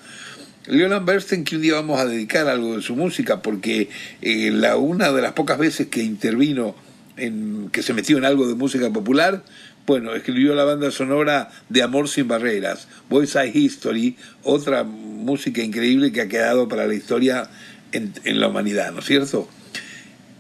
Leonard 0.68 1.04
Bernstein 1.04 1.44
que 1.44 1.58
un 1.58 1.62
día 1.62 1.74
vamos 1.74 2.00
a 2.00 2.06
dedicar 2.06 2.48
algo 2.48 2.78
de 2.78 2.82
su 2.82 2.96
música 2.96 3.42
porque 3.42 3.90
eh, 4.22 4.52
la, 4.52 4.78
una 4.78 5.12
de 5.12 5.22
las 5.22 5.34
pocas 5.34 5.58
veces 5.58 5.88
que 5.88 6.02
intervino 6.02 6.78
en, 7.18 7.70
que 7.74 7.84
se 7.84 7.94
metió 7.94 8.18
en 8.18 8.24
algo 8.24 8.48
de 8.48 8.56
música 8.56 8.90
popular 8.90 9.44
bueno, 9.92 10.16
escribió 10.16 10.56
la 10.56 10.64
banda 10.64 10.90
sonora 10.90 11.52
de 11.68 11.82
Amor 11.82 12.08
sin 12.08 12.26
Barreras, 12.26 12.88
Voice 13.10 13.38
Eye 13.38 13.52
History, 13.54 14.16
otra 14.42 14.86
música 14.86 15.62
increíble 15.62 16.14
que 16.14 16.22
ha 16.22 16.30
quedado 16.30 16.70
para 16.70 16.88
la 16.88 16.94
historia 16.94 17.50
en, 17.92 18.14
la 18.24 18.48
humanidad, 18.48 18.94
¿no 18.94 19.00
es 19.00 19.06
cierto? 19.06 19.50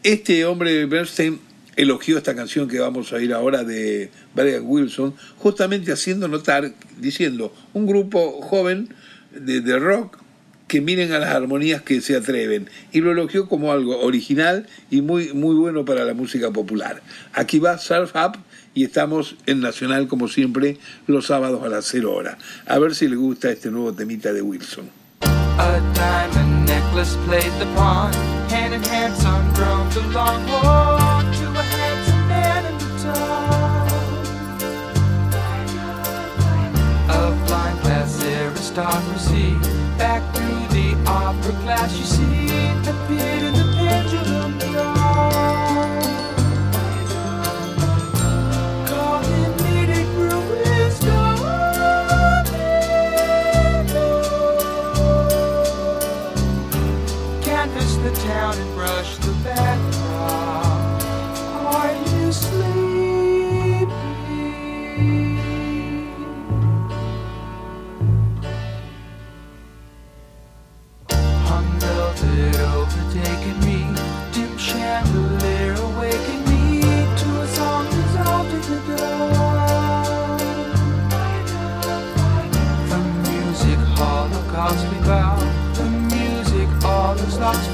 Este 0.04 0.46
hombre, 0.46 0.86
Bernstein, 0.86 1.42
elogió 1.76 2.18
esta 2.18 2.34
canción 2.34 2.70
que 2.70 2.80
vamos 2.80 3.12
a 3.12 3.18
oír 3.18 3.34
ahora 3.34 3.66
de 3.66 4.10
Brian 4.34 4.64
Wilson, 4.66 5.16
justamente 5.36 5.92
haciendo 5.92 6.30
notar, 6.30 6.72
diciendo, 6.98 7.54
un 7.74 7.86
grupo 7.86 8.42
joven 8.42 8.88
de, 9.32 9.60
de 9.60 9.78
rock 9.78 10.18
que 10.70 10.80
miren 10.80 11.12
a 11.12 11.20
las 11.20 11.36
armonías 11.36 11.82
que 11.82 12.00
se 12.00 12.16
atreven 12.16 12.70
y 12.94 13.02
lo 13.02 13.12
elogió 13.12 13.50
como 13.50 13.74
algo 13.74 14.00
original 14.00 14.66
y 14.90 15.02
muy, 15.02 15.34
muy 15.34 15.56
bueno 15.56 15.84
para 15.84 16.06
la 16.06 16.14
música 16.14 16.52
popular. 16.52 17.02
Aquí 17.34 17.60
va 17.60 17.78
Surf 17.78 18.16
Up 18.16 18.38
y 18.74 18.84
estamos 18.84 19.36
en 19.46 19.62
Nacional 19.62 20.08
como 20.08 20.28
siempre 20.28 20.78
los 21.08 21.28
sábados 21.28 21.64
a 21.64 21.70
las 21.70 21.86
0 21.86 22.14
horas. 22.14 22.38
A 22.66 22.80
ver 22.80 22.96
si 22.96 23.08
le 23.08 23.16
gusta 23.16 23.50
este 23.52 23.70
nuevo 23.72 23.94
temita 23.94 24.32
de 24.34 24.42
Wilson. 24.42 24.90
A 25.58 25.80
diamond 25.94 26.66
necklace 26.66 27.16
played 27.28 27.52
the 27.60 27.66
pawn, 27.76 28.12
hand 28.50 28.74
in 28.74 28.84
hand 28.84 29.16
son 29.16 29.54
drove 29.54 29.94
the 29.94 30.02
long 30.14 30.46
walk 30.48 31.26
to 31.36 31.48
a 31.60 31.64
handsome 31.64 32.28
man 32.28 32.66
in 32.66 32.78
the 32.78 32.90
town. 33.04 33.88
A 37.10 37.32
blind 37.46 37.82
glass 37.82 38.24
aristocracy, 38.24 39.56
back 39.98 40.24
through 40.34 40.68
the 40.70 40.96
opera 41.06 41.54
glass 41.64 41.96
you 41.98 42.06
see, 42.06 42.48
the 42.84 42.94
nosso 87.42 87.71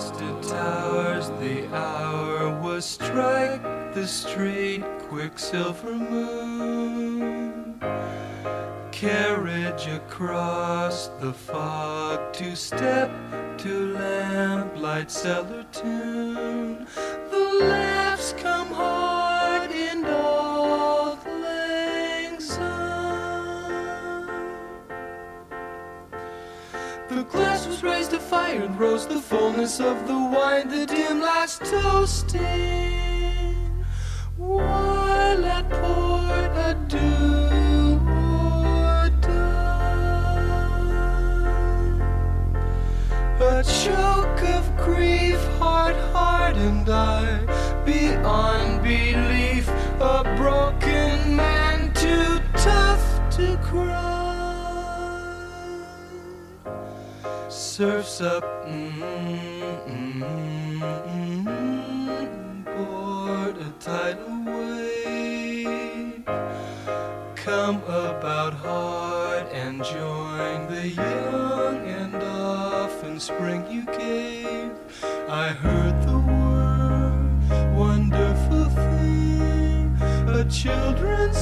crested 0.00 0.42
towers, 0.42 1.28
the 1.40 1.66
hour 1.76 2.58
was 2.62 2.86
strike 2.86 3.62
the 3.92 4.06
straight 4.06 4.82
quicksilver 5.00 5.92
moon. 5.92 7.78
Carriage 8.92 9.88
across 9.88 11.08
the 11.20 11.34
fog 11.34 12.32
to 12.32 12.56
step 12.56 13.10
to 13.58 13.92
lamplight 13.92 15.10
cellar 15.10 15.66
tune. 15.70 16.69
Was 27.82 27.92
raised 27.92 28.10
to 28.10 28.18
fire 28.18 28.62
and 28.62 28.78
rose 28.78 29.06
the 29.06 29.20
fullness 29.20 29.80
of 29.80 30.06
the 30.06 30.12
wine, 30.12 30.68
the 30.68 30.84
dim 30.86 31.20
last 31.20 31.64
toasting. 31.64 32.44
While 34.36 35.44
at 35.44 35.70
port 35.70 36.50
adieu. 36.68 38.00
A 43.40 43.62
choke 43.62 44.42
of 44.42 44.76
grief, 44.76 45.42
heart 45.58 45.96
hardened 46.12 46.88
I, 46.90 47.40
beyond 47.84 48.82
belief, 48.82 49.68
a 50.00 50.22
broken 50.36 50.89
Surfs 57.80 58.20
up, 58.20 58.44
mm, 58.66 59.00
mm, 59.88 60.20
mm, 61.46 62.64
board 62.66 63.56
a 63.56 63.70
tidal 63.80 64.44
wave. 64.44 66.22
Come 67.36 67.82
about 67.84 68.52
hard 68.52 69.46
and 69.46 69.82
join 69.82 70.66
the 70.68 70.88
young 70.88 71.78
and 71.88 72.16
often 72.16 73.18
spring 73.18 73.64
you 73.70 73.86
gave. 73.96 74.72
I 75.30 75.48
heard 75.48 76.02
the 76.02 76.18
word, 76.18 77.74
wonderful 77.74 78.66
thing, 78.68 79.96
a 80.28 80.44
children's 80.50 81.38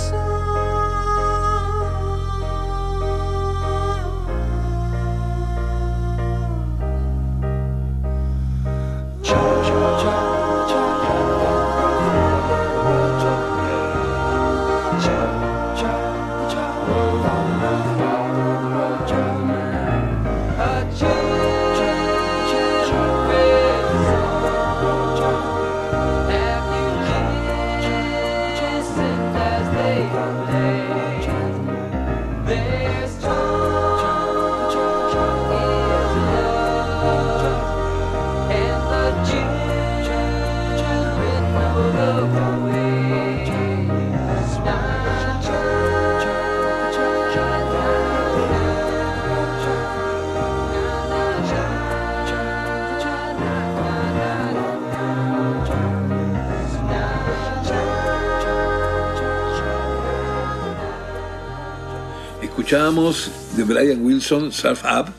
De 62.99 63.63
Brian 63.63 64.05
Wilson, 64.05 64.51
Surf 64.51 64.83
Up, 64.83 65.13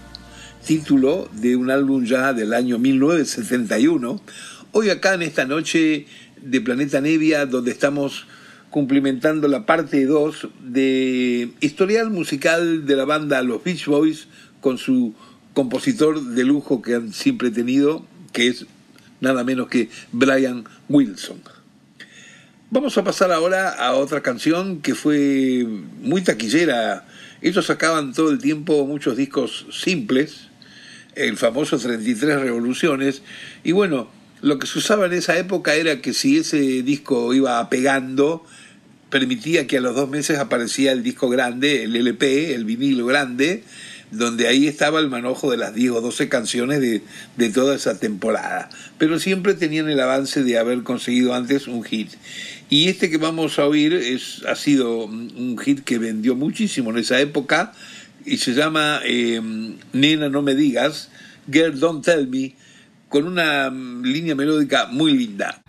título 0.68 1.30
de 1.32 1.56
un 1.56 1.72
álbum 1.72 2.04
ya 2.04 2.34
del 2.34 2.54
año 2.54 2.78
1971. 2.78 4.22
Hoy 4.74 4.90
acá 4.90 5.14
en 5.14 5.22
esta 5.22 5.46
noche 5.46 6.06
de 6.42 6.60
Planeta 6.60 7.00
Nevia, 7.00 7.46
donde 7.46 7.72
estamos 7.72 8.28
cumplimentando 8.70 9.48
la 9.48 9.66
parte 9.66 10.06
2 10.06 10.50
de 10.62 11.52
historial 11.62 12.10
musical 12.10 12.86
de 12.86 12.98
la 12.98 13.06
banda 13.06 13.42
Los 13.44 13.64
Beach 13.64 13.86
Boys 13.86 14.28
con 14.60 14.78
su 14.78 15.14
compositor 15.54 16.22
de 16.22 16.44
lujo 16.44 16.82
que 16.82 16.96
han 16.96 17.14
siempre 17.14 17.50
tenido, 17.50 18.06
que 18.34 18.50
es 18.50 18.66
nada 19.22 19.46
menos 19.46 19.70
que 19.70 19.90
Brian 20.12 20.66
Wilson. 20.90 21.38
Vamos 22.72 22.98
a 22.98 23.06
pasar 23.06 23.32
ahora 23.32 23.70
a 23.70 23.94
otra 23.94 24.22
canción 24.22 24.82
que 24.82 24.96
fue 24.96 25.66
muy 26.02 26.22
taquillera. 26.22 27.06
Ellos 27.42 27.66
sacaban 27.66 28.14
todo 28.14 28.32
el 28.32 28.40
tiempo 28.40 28.86
muchos 28.86 29.16
discos 29.16 29.66
simples, 29.72 30.50
el 31.16 31.38
famoso 31.38 31.78
33 31.78 32.42
Revoluciones, 32.42 33.22
y 33.64 33.72
bueno, 33.72 34.10
lo 34.42 34.60
que 34.60 34.68
se 34.68 34.80
usaba 34.80 35.06
en 35.06 35.14
esa 35.14 35.38
época 35.38 35.76
era 35.76 36.02
que 36.02 36.14
si 36.14 36.38
ese 36.38 36.58
disco 36.84 37.34
iba 37.34 37.70
pegando, 37.70 38.46
permitía 39.10 39.68
que 39.68 39.78
a 39.78 39.82
los 39.82 39.96
dos 39.96 40.10
meses 40.10 40.38
aparecía 40.38 40.92
el 40.92 41.04
disco 41.04 41.30
grande, 41.30 41.84
el 41.84 41.96
LP, 41.96 42.54
el 42.54 42.66
vinilo 42.66 43.06
grande, 43.06 43.64
donde 44.12 44.48
ahí 44.48 44.68
estaba 44.68 45.00
el 45.00 45.10
manojo 45.10 45.52
de 45.52 45.58
las 45.58 45.74
10 45.74 45.92
o 45.92 46.02
12 46.02 46.30
canciones 46.30 46.82
de, 46.82 47.02
de 47.38 47.50
toda 47.50 47.76
esa 47.76 48.00
temporada. 48.00 48.70
Pero 48.98 49.20
siempre 49.20 49.54
tenían 49.54 49.90
el 49.90 50.00
avance 50.00 50.44
de 50.44 50.58
haber 50.58 50.84
conseguido 50.84 51.34
antes 51.34 51.68
un 51.68 51.84
hit. 51.84 52.12
Y 52.70 52.88
este 52.88 53.10
que 53.10 53.18
vamos 53.18 53.60
a 53.60 53.66
oír 53.66 53.94
es, 53.94 54.44
ha 54.48 54.56
sido 54.56 55.06
un 55.06 55.58
hit 55.58 55.84
que 55.84 55.98
vendió 55.98 56.36
muchísimo 56.36 56.92
en 56.92 56.98
esa 57.00 57.20
época 57.20 57.74
y 58.26 58.38
se 58.38 58.54
llama 58.54 59.02
eh, 59.06 59.42
Nena 59.94 60.30
No 60.30 60.42
Me 60.42 60.56
Digas, 60.56 61.10
Girl 61.52 61.80
Don't 61.80 62.06
Tell 62.06 62.28
Me, 62.28 62.56
con 63.08 63.26
una 63.26 63.70
mm, 63.70 64.04
línea 64.04 64.36
melódica 64.36 64.88
muy 64.88 65.14
linda. 65.14 65.62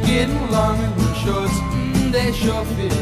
Getting 0.00 0.50
long 0.50 0.78
your 0.98 1.14
shorts, 1.14 1.52
mm, 1.52 2.12
they 2.12 2.32
sure 2.32 2.64
fit 2.64 2.97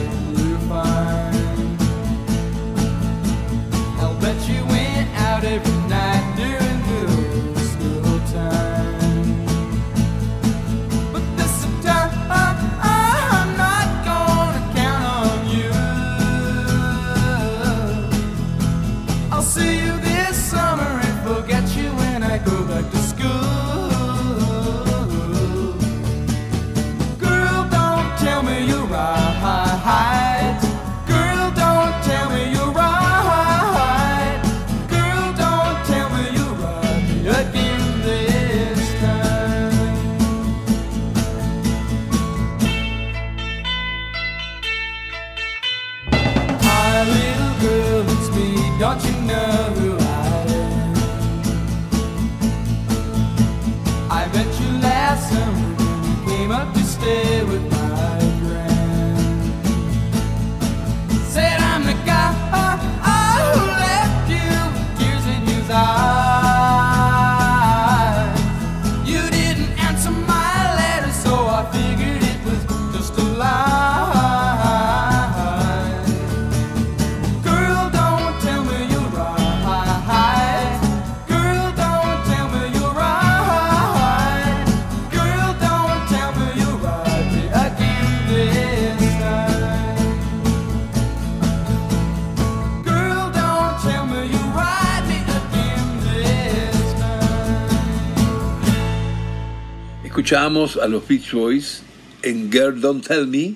Escuchábamos 100.26 100.76
a 100.76 100.88
los 100.88 101.06
Beach 101.06 101.30
Boys 101.30 101.82
en 102.22 102.50
Girl 102.50 102.80
Don't 102.80 103.06
Tell 103.06 103.28
Me, 103.28 103.54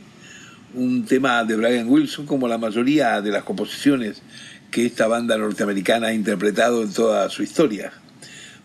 un 0.73 1.05
tema 1.05 1.43
de 1.43 1.57
Brian 1.57 1.89
Wilson, 1.89 2.27
como 2.27 2.47
la 2.47 2.59
mayoría 2.59 3.21
de 3.21 3.33
las 3.33 3.43
composiciones 3.43 4.23
que 4.71 4.87
esta 4.87 5.09
banda 5.09 5.37
norteamericana 5.37 6.07
ha 6.07 6.13
interpretado 6.13 6.85
en 6.85 6.93
toda 6.93 7.29
su 7.29 7.43
historia. 7.43 7.93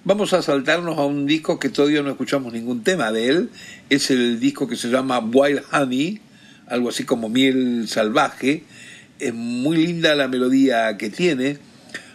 Vamos 0.03 0.33
a 0.33 0.43
saltarnos 0.43 0.99
a 0.99 1.01
un 1.03 1.25
disco 1.25 1.57
que 1.57 1.69
todavía 1.69 2.03
no 2.03 2.11
escuchamos 2.11 2.53
ningún 2.53 2.83
tema 2.83 3.11
de 3.11 3.27
él. 3.27 3.49
Es 3.89 4.11
el 4.11 4.39
disco 4.39 4.67
que 4.67 4.75
se 4.75 4.89
llama 4.89 5.17
Wild 5.17 5.63
Honey, 5.71 6.21
algo 6.67 6.89
así 6.89 7.05
como 7.05 7.27
miel 7.27 7.87
salvaje. 7.87 8.65
Es 9.17 9.33
muy 9.33 9.77
linda 9.77 10.13
la 10.13 10.27
melodía 10.27 10.95
que 10.97 11.09
tiene. 11.09 11.57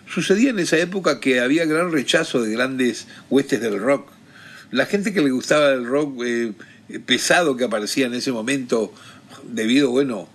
Sucedía 0.07 0.51
en 0.51 0.61
esa 0.61 0.79
época 0.79 1.19
que 1.19 1.41
había 1.41 1.65
gran 1.65 1.91
rechazo 1.91 2.43
de 2.43 2.53
grandes 2.53 3.09
huestes 3.29 3.61
del 3.61 3.81
rock. 3.81 4.20
La 4.71 4.87
gente 4.87 5.13
que 5.13 5.21
le 5.21 5.31
gustaba 5.31 5.73
el 5.73 5.85
rock 5.85 6.23
eh, 6.25 6.53
pesado 7.05 7.57
que 7.57 7.65
aparecía 7.65 8.07
en 8.07 8.15
ese 8.15 8.31
momento, 8.31 8.93
debido, 9.53 9.91
bueno, 9.91 10.29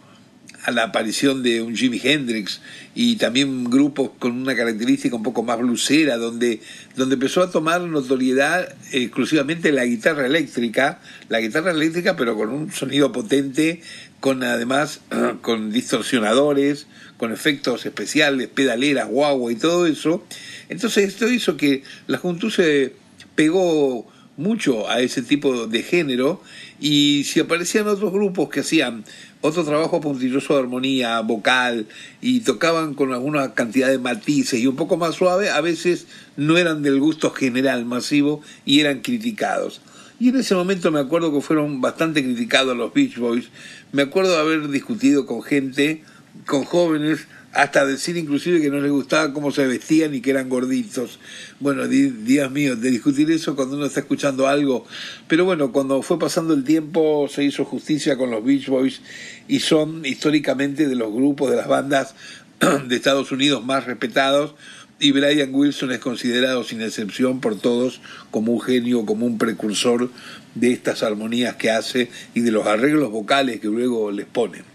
a 0.66 0.72
la 0.72 0.84
aparición 0.84 1.44
de 1.44 1.62
un 1.62 1.76
Jimi 1.76 2.02
Hendrix 2.04 2.60
y 2.96 3.18
también 3.18 3.66
grupos 3.66 4.12
con 4.18 4.32
una 4.32 4.56
característica 4.56 5.16
un 5.16 5.22
poco 5.22 5.44
más 5.44 5.60
blusera, 5.60 6.18
donde, 6.18 6.60
donde 6.96 7.14
empezó 7.14 7.44
a 7.44 7.52
tomar 7.52 7.82
notoriedad 7.82 8.76
exclusivamente 8.92 9.72
la 9.72 9.86
guitarra 9.86 10.26
eléctrica, 10.26 11.00
la 11.30 11.40
guitarra 11.40 11.72
eléctrica 11.72 12.16
pero 12.16 12.36
con 12.36 12.50
un 12.50 12.72
sonido 12.72 13.12
potente, 13.12 13.82
con 14.20 14.44
además 14.44 15.02
con 15.42 15.72
distorsionadores, 15.72 16.88
con 17.18 17.32
efectos 17.32 17.86
especiales, 17.86 18.48
pedaleras, 18.48 19.08
guagua 19.08 19.52
y 19.52 19.56
todo 19.56 19.86
eso. 19.86 20.26
Entonces 20.68 21.10
esto 21.10 21.30
hizo 21.30 21.58
que 21.58 21.84
la 22.08 22.18
Juventud 22.18 22.52
se 22.52 22.94
pegó 23.36 24.08
mucho 24.38 24.90
a 24.90 25.00
ese 25.00 25.22
tipo 25.22 25.68
de 25.68 25.82
género 25.82 26.42
y 26.80 27.24
si 27.26 27.40
aparecían 27.40 27.88
otros 27.88 28.12
grupos 28.12 28.50
que 28.50 28.60
hacían 28.60 29.06
otro 29.42 29.64
trabajo 29.64 30.02
puntilloso 30.02 30.54
de 30.54 30.60
armonía 30.62 31.20
vocal 31.22 31.88
y 32.22 32.42
tocaban 32.42 32.96
con 32.96 33.14
alguna 33.14 33.54
cantidad 33.54 33.90
de 33.90 34.00
matices 34.00 34.60
y 34.60 34.68
un 34.68 34.76
poco 34.76 34.98
más 34.98 35.16
suave, 35.16 35.50
a 35.50 35.62
veces 35.62 36.08
no 36.36 36.58
eran 36.58 36.82
del 36.82 37.00
gusto 37.00 37.32
general 37.32 37.86
masivo 37.86 38.42
y 38.66 38.80
eran 38.80 39.02
criticados. 39.02 39.82
Y 40.20 40.30
en 40.30 40.38
ese 40.38 40.56
momento 40.56 40.92
me 40.92 41.00
acuerdo 41.00 41.34
que 41.34 41.42
fueron 41.42 41.82
bastante 41.82 42.24
criticados 42.24 42.76
los 42.76 42.94
Beach 42.94 43.18
Boys. 43.18 43.50
Me 43.92 44.02
acuerdo 44.04 44.38
haber 44.38 44.70
discutido 44.70 45.26
con 45.26 45.44
gente, 45.44 46.04
con 46.46 46.64
jóvenes, 46.64 47.28
hasta 47.56 47.86
decir 47.86 48.18
inclusive 48.18 48.62
que 48.62 48.70
no 48.70 48.82
les 48.82 48.92
gustaba 48.92 49.32
cómo 49.32 49.50
se 49.50 49.66
vestían 49.66 50.14
y 50.14 50.20
que 50.20 50.32
eran 50.32 50.50
gorditos. 50.50 51.20
Bueno, 51.62 51.88
Dios 51.88 52.52
mío, 52.52 52.76
de 52.76 52.92
discutir 52.92 53.32
eso 53.32 53.56
cuando 53.56 53.78
uno 53.78 53.86
está 53.86 54.02
escuchando 54.02 54.48
algo. 54.48 54.86
Pero 55.30 55.46
bueno, 55.46 55.72
cuando 55.72 56.02
fue 56.02 56.20
pasando 56.20 56.54
el 56.54 56.66
tiempo 56.66 57.30
se 57.30 57.46
hizo 57.46 57.64
justicia 57.64 58.18
con 58.18 58.30
los 58.30 58.44
Beach 58.44 58.68
Boys 58.68 59.02
y 59.48 59.62
son 59.62 60.06
históricamente 60.06 60.88
de 60.88 60.96
los 60.96 61.14
grupos, 61.14 61.50
de 61.50 61.56
las 61.56 61.70
bandas 61.70 62.14
de 62.88 62.96
Estados 62.96 63.32
Unidos 63.32 63.64
más 63.64 63.86
respetados. 63.86 64.54
Y 65.00 65.12
Brian 65.12 65.54
Wilson 65.54 65.94
es 65.94 66.00
considerado 66.00 66.66
sin 66.66 66.82
excepción 66.82 67.40
por 67.40 67.58
todos 67.58 68.02
como 68.32 68.52
un 68.52 68.62
genio, 68.62 69.06
como 69.06 69.26
un 69.26 69.38
precursor 69.38 70.10
de 70.56 70.72
estas 70.74 71.04
armonías 71.04 71.56
que 71.56 71.72
hace 71.72 72.10
y 72.34 72.42
de 72.42 72.52
los 72.52 72.68
arreglos 72.68 73.12
vocales 73.12 73.62
que 73.62 73.68
luego 73.68 74.12
les 74.12 74.26
pone. 74.26 74.75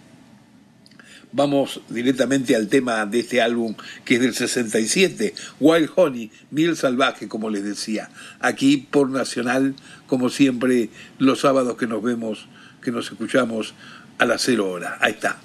Vamos 1.33 1.81
directamente 1.89 2.57
al 2.57 2.69
tema 2.69 3.07
de 3.07 3.21
este 3.21 3.41
álbum 3.41 3.75
que 4.05 4.17
es 4.17 4.21
del 4.21 4.35
67, 4.35 5.35
Wild 5.61 5.91
Honey, 5.95 6.33
Miel 6.51 6.77
Salvaje, 6.77 7.29
como 7.29 7.51
les 7.51 7.63
decía. 7.63 8.11
Aquí 8.41 8.89
por 8.91 9.11
Nacional, 9.11 9.77
como 10.07 10.29
siempre, 10.29 10.91
los 11.19 11.41
sábados 11.41 11.77
que 11.77 11.87
nos 11.87 12.03
vemos, 12.03 12.49
que 12.83 12.91
nos 12.91 13.11
escuchamos 13.13 13.75
a 14.19 14.25
las 14.27 14.43
cero 14.43 14.71
hora. 14.71 14.99
Ahí 15.01 15.13
está. 15.13 15.39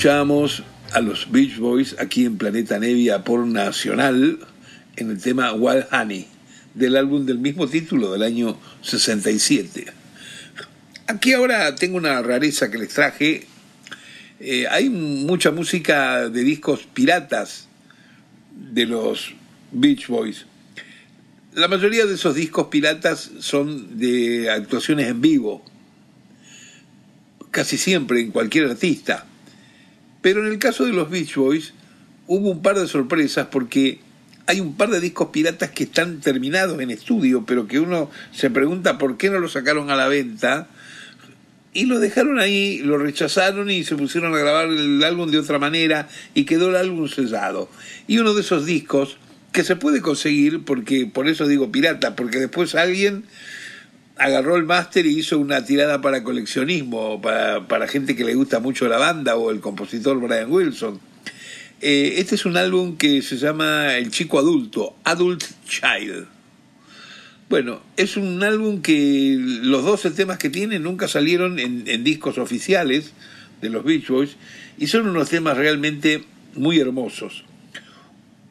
Escuchamos 0.00 0.62
a 0.94 1.02
los 1.02 1.30
Beach 1.30 1.58
Boys 1.58 1.94
aquí 1.98 2.24
en 2.24 2.38
Planeta 2.38 2.78
Nevia 2.78 3.22
por 3.22 3.46
Nacional 3.46 4.38
en 4.96 5.10
el 5.10 5.20
tema 5.20 5.52
Wild 5.52 5.88
Honey 5.92 6.26
del 6.72 6.96
álbum 6.96 7.26
del 7.26 7.38
mismo 7.38 7.68
título 7.68 8.10
del 8.12 8.22
año 8.22 8.58
67. 8.80 9.92
Aquí 11.06 11.34
ahora 11.34 11.74
tengo 11.74 11.98
una 11.98 12.22
rareza 12.22 12.70
que 12.70 12.78
les 12.78 12.94
traje. 12.94 13.46
Eh, 14.40 14.66
hay 14.70 14.88
mucha 14.88 15.50
música 15.50 16.30
de 16.30 16.44
discos 16.44 16.88
piratas 16.94 17.68
de 18.72 18.86
los 18.86 19.34
Beach 19.70 20.06
Boys. 20.06 20.46
La 21.52 21.68
mayoría 21.68 22.06
de 22.06 22.14
esos 22.14 22.34
discos 22.34 22.68
piratas 22.68 23.32
son 23.40 23.98
de 23.98 24.48
actuaciones 24.48 25.08
en 25.08 25.20
vivo, 25.20 25.62
casi 27.50 27.76
siempre 27.76 28.20
en 28.20 28.30
cualquier 28.30 28.70
artista. 28.70 29.26
Pero 30.22 30.44
en 30.44 30.52
el 30.52 30.58
caso 30.58 30.84
de 30.84 30.92
los 30.92 31.10
Beach 31.10 31.34
Boys 31.36 31.72
hubo 32.26 32.50
un 32.50 32.62
par 32.62 32.78
de 32.78 32.86
sorpresas 32.86 33.48
porque 33.50 34.00
hay 34.46 34.60
un 34.60 34.76
par 34.76 34.90
de 34.90 35.00
discos 35.00 35.28
piratas 35.28 35.70
que 35.70 35.84
están 35.84 36.20
terminados 36.20 36.80
en 36.80 36.90
estudio, 36.90 37.44
pero 37.46 37.66
que 37.66 37.78
uno 37.78 38.10
se 38.32 38.50
pregunta 38.50 38.98
por 38.98 39.16
qué 39.16 39.30
no 39.30 39.38
lo 39.38 39.48
sacaron 39.48 39.90
a 39.90 39.96
la 39.96 40.08
venta. 40.08 40.68
Y 41.72 41.84
lo 41.84 42.00
dejaron 42.00 42.40
ahí, 42.40 42.78
lo 42.78 42.98
rechazaron 42.98 43.70
y 43.70 43.84
se 43.84 43.94
pusieron 43.94 44.34
a 44.34 44.38
grabar 44.38 44.66
el 44.66 45.04
álbum 45.04 45.30
de 45.30 45.38
otra 45.38 45.60
manera 45.60 46.08
y 46.34 46.44
quedó 46.44 46.70
el 46.70 46.76
álbum 46.76 47.08
sellado. 47.08 47.70
Y 48.08 48.18
uno 48.18 48.34
de 48.34 48.40
esos 48.40 48.66
discos 48.66 49.18
que 49.52 49.62
se 49.62 49.76
puede 49.76 50.00
conseguir, 50.00 50.64
porque 50.64 51.06
por 51.06 51.28
eso 51.28 51.46
digo 51.46 51.70
pirata, 51.70 52.16
porque 52.16 52.38
después 52.38 52.74
alguien 52.74 53.24
agarró 54.20 54.56
el 54.56 54.64
máster 54.64 55.06
y 55.06 55.18
hizo 55.18 55.38
una 55.38 55.64
tirada 55.64 56.02
para 56.02 56.22
coleccionismo, 56.22 57.22
para, 57.22 57.66
para 57.66 57.88
gente 57.88 58.14
que 58.14 58.24
le 58.24 58.34
gusta 58.34 58.60
mucho 58.60 58.86
la 58.86 58.98
banda 58.98 59.34
o 59.36 59.50
el 59.50 59.60
compositor 59.60 60.20
Brian 60.20 60.52
Wilson. 60.52 61.00
Eh, 61.80 62.16
este 62.18 62.34
es 62.34 62.44
un 62.44 62.58
álbum 62.58 62.98
que 62.98 63.22
se 63.22 63.38
llama 63.38 63.96
El 63.96 64.10
Chico 64.10 64.38
Adulto, 64.38 64.94
Adult 65.04 65.42
Child. 65.66 66.26
Bueno, 67.48 67.80
es 67.96 68.18
un 68.18 68.42
álbum 68.42 68.82
que 68.82 69.36
los 69.38 69.86
12 69.86 70.10
temas 70.10 70.36
que 70.36 70.50
tiene 70.50 70.78
nunca 70.78 71.08
salieron 71.08 71.58
en, 71.58 71.84
en 71.86 72.04
discos 72.04 72.36
oficiales 72.36 73.14
de 73.62 73.70
los 73.70 73.84
Beach 73.84 74.06
Boys 74.08 74.36
y 74.76 74.88
son 74.88 75.08
unos 75.08 75.30
temas 75.30 75.56
realmente 75.56 76.24
muy 76.54 76.78
hermosos. 76.78 77.44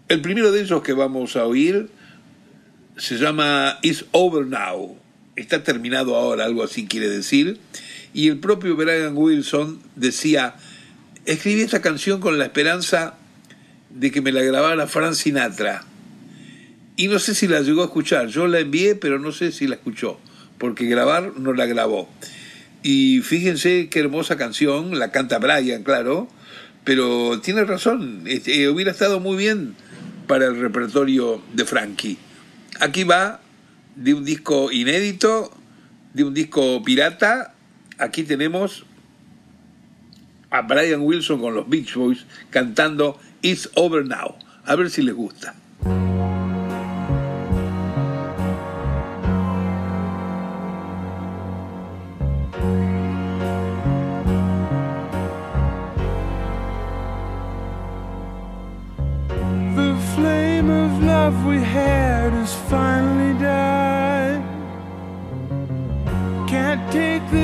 El 0.07 0.22
primero 0.22 0.51
de 0.51 0.61
ellos 0.61 0.82
que 0.82 0.93
vamos 0.93 1.36
a 1.36 1.45
oír 1.45 1.89
se 2.97 3.20
llama 3.20 3.78
It's 3.84 4.05
Over 4.11 4.47
Now. 4.47 4.97
Está 5.40 5.64
terminado 5.64 6.16
ahora, 6.16 6.44
algo 6.44 6.64
así 6.64 6.86
quiere 6.86 7.10
decir. 7.10 7.58
Y 8.14 8.28
el 8.28 8.40
propio 8.40 8.76
Brian 8.76 9.16
Wilson 9.16 9.80
decía, 9.96 10.56
escribí 11.26 11.62
esta 11.62 11.82
canción 11.82 12.20
con 12.20 12.38
la 12.38 12.46
esperanza 12.46 13.16
de 13.90 14.12
que 14.12 14.22
me 14.22 14.34
la 14.34 14.42
grabara 14.42 14.88
Frank 14.88 15.14
Sinatra. 15.14 15.86
Y 16.98 17.08
no 17.08 17.20
sé 17.20 17.36
si 17.36 17.48
la 17.48 17.62
llegó 17.62 17.84
a 17.84 17.86
escuchar. 17.86 18.28
Yo 18.28 18.48
la 18.48 18.60
envié, 18.60 18.96
pero 18.96 19.18
no 19.18 19.32
sé 19.32 19.54
si 19.54 19.66
la 19.66 19.76
escuchó, 19.76 20.20
porque 20.58 20.86
grabar 20.86 21.32
no 21.38 21.54
la 21.54 21.66
grabó. 21.66 22.10
Y 22.84 23.22
fíjense 23.22 23.88
qué 23.90 24.00
hermosa 24.00 24.36
canción, 24.36 25.00
la 25.00 25.12
canta 25.12 25.40
Brian, 25.40 25.84
claro, 25.84 26.28
pero 26.84 27.40
tiene 27.42 27.64
razón, 27.64 28.24
este, 28.26 28.68
hubiera 28.68 28.92
estado 28.92 29.22
muy 29.22 29.38
bien 29.38 29.76
para 30.28 30.48
el 30.48 30.60
repertorio 30.60 31.42
de 31.54 31.64
Frankie. 31.64 32.18
Aquí 32.82 33.06
va 33.06 33.40
de 34.00 34.14
un 34.14 34.24
disco 34.24 34.72
inédito, 34.72 35.52
de 36.14 36.24
un 36.24 36.34
disco 36.34 36.82
pirata. 36.84 37.54
Aquí 37.97 38.24
tenemos 38.24 38.86
a 40.50 40.62
Brian 40.62 41.02
Wilson 41.02 41.41
con 41.41 41.54
los 41.54 41.70
Beach 41.70 41.93
Boys 41.95 42.26
cantando 42.50 43.20
It's 43.41 43.70
Over 43.76 44.06
Now. 44.06 44.36
A 44.66 44.76
ver 44.76 44.89
si 44.89 45.02
les 45.02 45.14
gusta. 45.14 45.54
The 59.76 59.95
flame 60.16 60.70
of 60.70 61.04
love 61.04 61.45
we 61.45 61.58
had 61.58 62.10
finally 62.47 62.89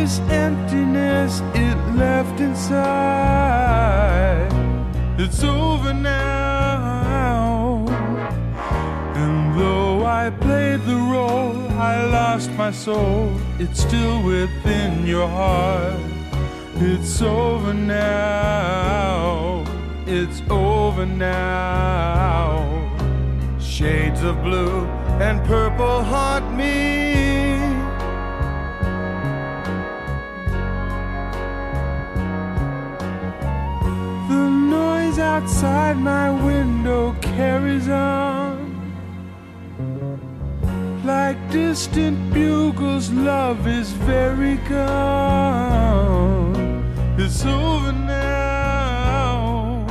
this 0.06 0.20
emptiness 0.30 1.42
it 1.56 1.78
left 1.96 2.40
inside. 2.40 2.78
It's 5.18 5.44
over 5.44 5.96
now. 5.96 7.84
And 9.16 9.60
though 9.60 10.06
I 10.06 10.30
played 10.30 10.82
the 10.82 11.00
role, 11.16 11.58
I 11.92 12.04
lost 12.04 12.52
my 12.52 12.70
soul. 12.70 13.32
It's 13.58 13.82
still 13.82 14.22
within 14.22 15.08
your 15.08 15.28
heart. 15.28 16.00
It's 16.76 17.20
over 17.24 17.74
now. 17.74 19.64
It's 20.06 20.40
over 20.52 21.08
now. 21.08 22.62
Shades 23.60 24.22
of 24.22 24.36
blue 24.44 24.86
and 25.26 25.44
purple 25.46 26.04
haunt 26.04 26.56
me. 26.56 27.35
Outside 35.36 35.98
my 35.98 36.30
window 36.30 37.14
carries 37.22 37.90
on. 37.90 38.56
Like 41.04 41.38
distant 41.52 42.34
bugles, 42.34 43.12
love 43.12 43.68
is 43.68 43.92
very 44.12 44.56
gone. 44.70 46.56
It's 47.18 47.44
over 47.46 47.92
now. 47.92 49.86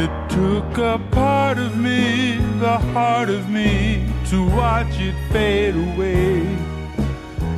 It 0.00 0.10
took 0.30 0.78
a 0.78 0.98
part 1.10 1.58
of 1.58 1.76
me, 1.76 2.38
the 2.60 2.78
heart 2.94 3.28
of 3.28 3.50
me, 3.50 4.08
to 4.30 4.38
watch 4.60 4.94
it 5.08 5.16
fade 5.30 5.76
away. 5.76 6.46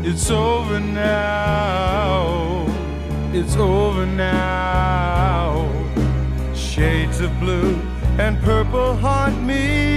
It's 0.02 0.28
over 0.32 0.80
now. 0.80 2.66
It's 3.32 3.54
over 3.54 4.04
now. 4.04 5.39
Shades 6.80 7.20
of 7.20 7.38
blue 7.38 7.78
and 8.18 8.40
purple 8.42 8.96
haunt 8.96 9.42
me. 9.42 9.89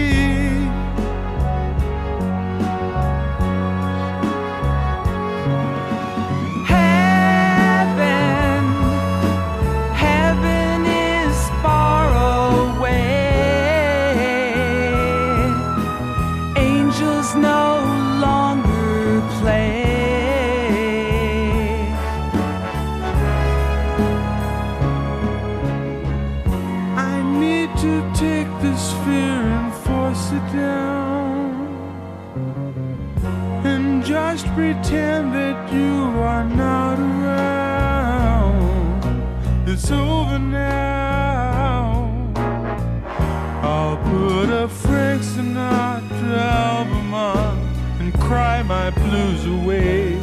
Cry 48.33 48.63
my 48.63 48.89
blues 48.89 49.45
away. 49.45 50.17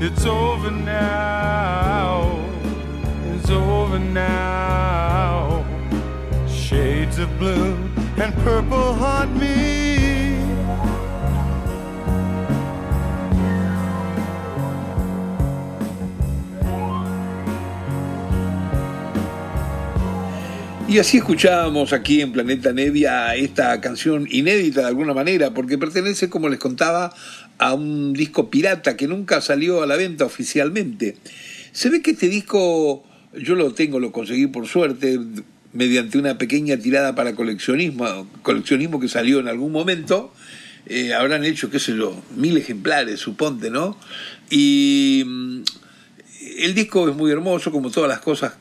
It's 0.00 0.26
over 0.26 0.72
now. 0.72 2.10
It's 3.32 3.48
over 3.48 4.00
now. 4.00 5.64
Shades 6.48 7.18
of 7.20 7.30
blue 7.38 7.74
and 8.22 8.34
purple 8.42 8.94
haunt 8.94 9.32
me. 9.36 9.85
Y 20.88 21.00
así 21.00 21.16
escuchábamos 21.16 21.92
aquí 21.92 22.20
en 22.20 22.30
Planeta 22.30 22.72
Nevia 22.72 23.34
esta 23.34 23.80
canción 23.80 24.28
inédita 24.30 24.82
de 24.82 24.86
alguna 24.86 25.14
manera, 25.14 25.52
porque 25.52 25.78
pertenece, 25.78 26.30
como 26.30 26.48
les 26.48 26.60
contaba, 26.60 27.12
a 27.58 27.74
un 27.74 28.12
disco 28.12 28.50
pirata 28.50 28.96
que 28.96 29.08
nunca 29.08 29.40
salió 29.40 29.82
a 29.82 29.86
la 29.86 29.96
venta 29.96 30.24
oficialmente. 30.24 31.16
Se 31.72 31.90
ve 31.90 32.02
que 32.02 32.12
este 32.12 32.28
disco, 32.28 33.04
yo 33.36 33.56
lo 33.56 33.74
tengo, 33.74 33.98
lo 33.98 34.12
conseguí 34.12 34.46
por 34.46 34.68
suerte, 34.68 35.18
mediante 35.72 36.18
una 36.18 36.38
pequeña 36.38 36.76
tirada 36.76 37.16
para 37.16 37.34
coleccionismo, 37.34 38.28
coleccionismo 38.42 39.00
que 39.00 39.08
salió 39.08 39.40
en 39.40 39.48
algún 39.48 39.72
momento. 39.72 40.32
Eh, 40.86 41.14
habrán 41.14 41.44
hecho, 41.44 41.68
qué 41.68 41.80
sé 41.80 41.96
yo, 41.96 42.16
mil 42.36 42.56
ejemplares, 42.56 43.18
suponte, 43.18 43.70
¿no? 43.70 43.98
Y 44.50 45.24
mm, 45.26 45.62
el 46.58 46.74
disco 46.76 47.08
es 47.08 47.16
muy 47.16 47.32
hermoso, 47.32 47.72
como 47.72 47.90
todas 47.90 48.08
las 48.08 48.20
cosas 48.20 48.52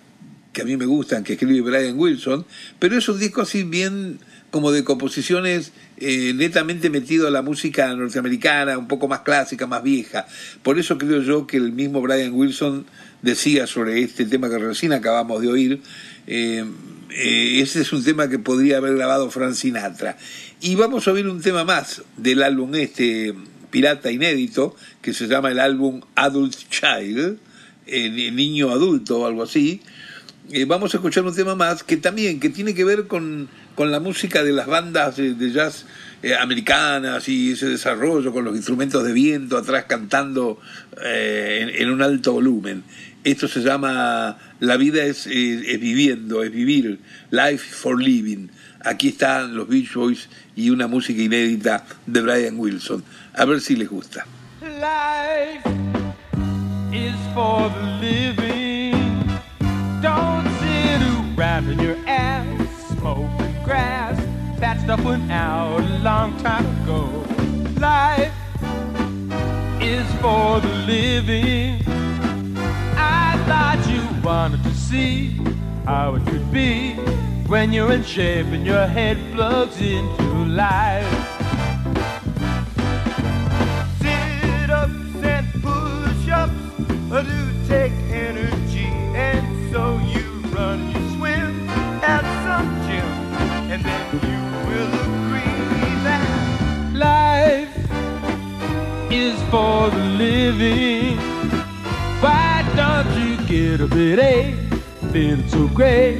que 0.56 0.62
a 0.62 0.66
mí 0.66 0.78
me 0.78 0.86
gustan, 0.86 1.24
que 1.24 1.34
escribe 1.34 1.62
Brian 1.62 2.00
Wilson, 2.00 2.46
pero 2.80 2.98
es 2.98 3.08
un 3.10 3.20
disco 3.20 3.42
así 3.42 3.64
bien 3.64 4.20
como 4.50 4.72
de 4.72 4.86
composiciones 4.86 5.74
eh, 5.98 6.34
netamente 6.34 6.90
metido 6.90 7.28
a 7.28 7.30
la 7.30 7.42
música 7.42 7.94
norteamericana, 7.94 8.78
un 8.78 8.88
poco 8.88 9.10
más 9.10 9.20
clásica, 9.20 9.68
más 9.68 9.84
vieja. 9.84 10.26
Por 10.64 10.80
eso 10.80 10.98
creo 10.98 11.22
yo 11.22 11.46
que 11.46 11.58
el 11.58 11.74
mismo 11.74 12.02
Brian 12.02 12.32
Wilson 12.34 12.86
decía 13.22 13.68
sobre 13.68 14.02
este 14.02 14.26
tema 14.26 14.50
que 14.50 14.58
recién 14.58 14.94
acabamos 14.94 15.42
de 15.42 15.50
oír, 15.50 15.82
eh, 16.26 16.64
eh, 17.10 17.60
ese 17.62 17.82
es 17.82 17.92
un 17.92 18.02
tema 18.02 18.30
que 18.30 18.40
podría 18.40 18.78
haber 18.78 18.96
grabado 18.96 19.30
Frank 19.30 19.56
Sinatra. 19.56 20.18
Y 20.62 20.76
vamos 20.76 21.06
a 21.08 21.12
oír 21.12 21.28
un 21.28 21.42
tema 21.42 21.66
más 21.66 22.02
del 22.16 22.42
álbum 22.42 22.74
este 22.76 23.36
pirata 23.72 24.10
inédito, 24.10 24.74
que 25.02 25.14
se 25.14 25.28
llama 25.28 25.52
el 25.52 25.60
álbum 25.60 26.00
Adult 26.16 26.56
Child, 26.70 27.40
niño 28.32 28.72
adulto 28.72 29.20
o 29.20 29.26
algo 29.26 29.44
así. 29.44 29.82
Vamos 30.68 30.94
a 30.94 30.98
escuchar 30.98 31.24
un 31.24 31.36
tema 31.36 31.56
más 31.56 31.84
que 31.84 31.98
también, 31.98 32.40
que 32.40 32.50
tiene 32.50 32.76
que 32.76 32.84
ver 32.84 33.08
con, 33.08 33.50
con 33.74 33.92
la 33.92 34.00
música 34.00 34.44
de 34.44 34.52
las 34.52 34.68
bandas 34.68 35.18
de, 35.18 35.52
jazz 35.52 35.86
eh, 36.22 36.36
americanas 36.36 37.28
y 37.28 37.54
ese 37.54 37.68
desarrollo 37.68 38.32
con 38.32 38.46
los 38.46 38.56
instrumentos 38.56 39.04
de 39.04 39.12
viento 39.12 39.58
atrás 39.58 39.86
cantando 39.88 40.60
eh, 41.04 41.76
en, 41.80 41.90
un 41.90 42.02
alto 42.04 42.34
volumen. 42.34 42.84
Esto 43.24 43.48
se 43.48 43.62
llama 43.62 44.38
La 44.60 44.78
vida 44.78 45.04
es, 45.04 45.26
es- 45.26 45.80
viviendo, 45.80 46.44
es 46.44 46.52
vivir, 46.52 47.00
Life 47.32 47.66
for 47.76 48.00
Living. 48.00 48.48
Aquí 48.82 49.08
están 49.10 49.56
los 49.56 49.68
Beach 49.68 49.94
Boys 49.96 50.30
y 50.56 50.70
una 50.70 50.86
música 50.88 51.20
inédita 51.24 51.86
de 52.06 52.22
Brian 52.22 52.60
Wilson. 52.60 53.04
A 53.34 53.46
ver 53.46 53.62
si 53.62 53.76
les 53.76 53.90
gusta. 53.90 54.28
Life 54.62 55.68
is 56.94 57.16
for 57.34 57.72
living. 58.00 58.65
In 61.38 61.80
your 61.80 61.98
ass 62.08 62.88
smoking 62.98 63.64
grass. 63.66 64.18
That 64.60 64.80
stuff 64.80 65.04
went 65.04 65.30
out 65.30 65.82
a 65.82 66.00
long 66.00 66.38
time 66.38 66.66
ago. 66.82 67.08
Life 67.78 68.32
is 69.82 70.10
for 70.22 70.62
the 70.62 70.74
living. 70.88 71.82
I 72.96 73.36
thought 73.48 73.86
you 73.90 74.22
wanted 74.24 74.64
to 74.64 74.74
see 74.74 75.38
how 75.86 76.16
it 76.16 76.26
could 76.26 76.52
be 76.54 76.94
when 77.48 77.74
you're 77.74 77.92
in 77.92 78.04
shape 78.04 78.48
and 78.48 78.66
your 78.66 78.88
head 78.88 79.18
plugs 79.34 79.82
into 79.82 80.46
life. 80.46 81.25
For 99.56 99.90
the 99.90 100.04
living. 100.26 101.16
Why 102.20 102.70
don't 102.76 103.10
you 103.22 103.38
get 103.48 103.80
a 103.80 103.88
bit 103.88 104.20
A? 104.20 104.54
Feeling 105.14 105.48
so 105.48 105.70
great. 105.70 106.20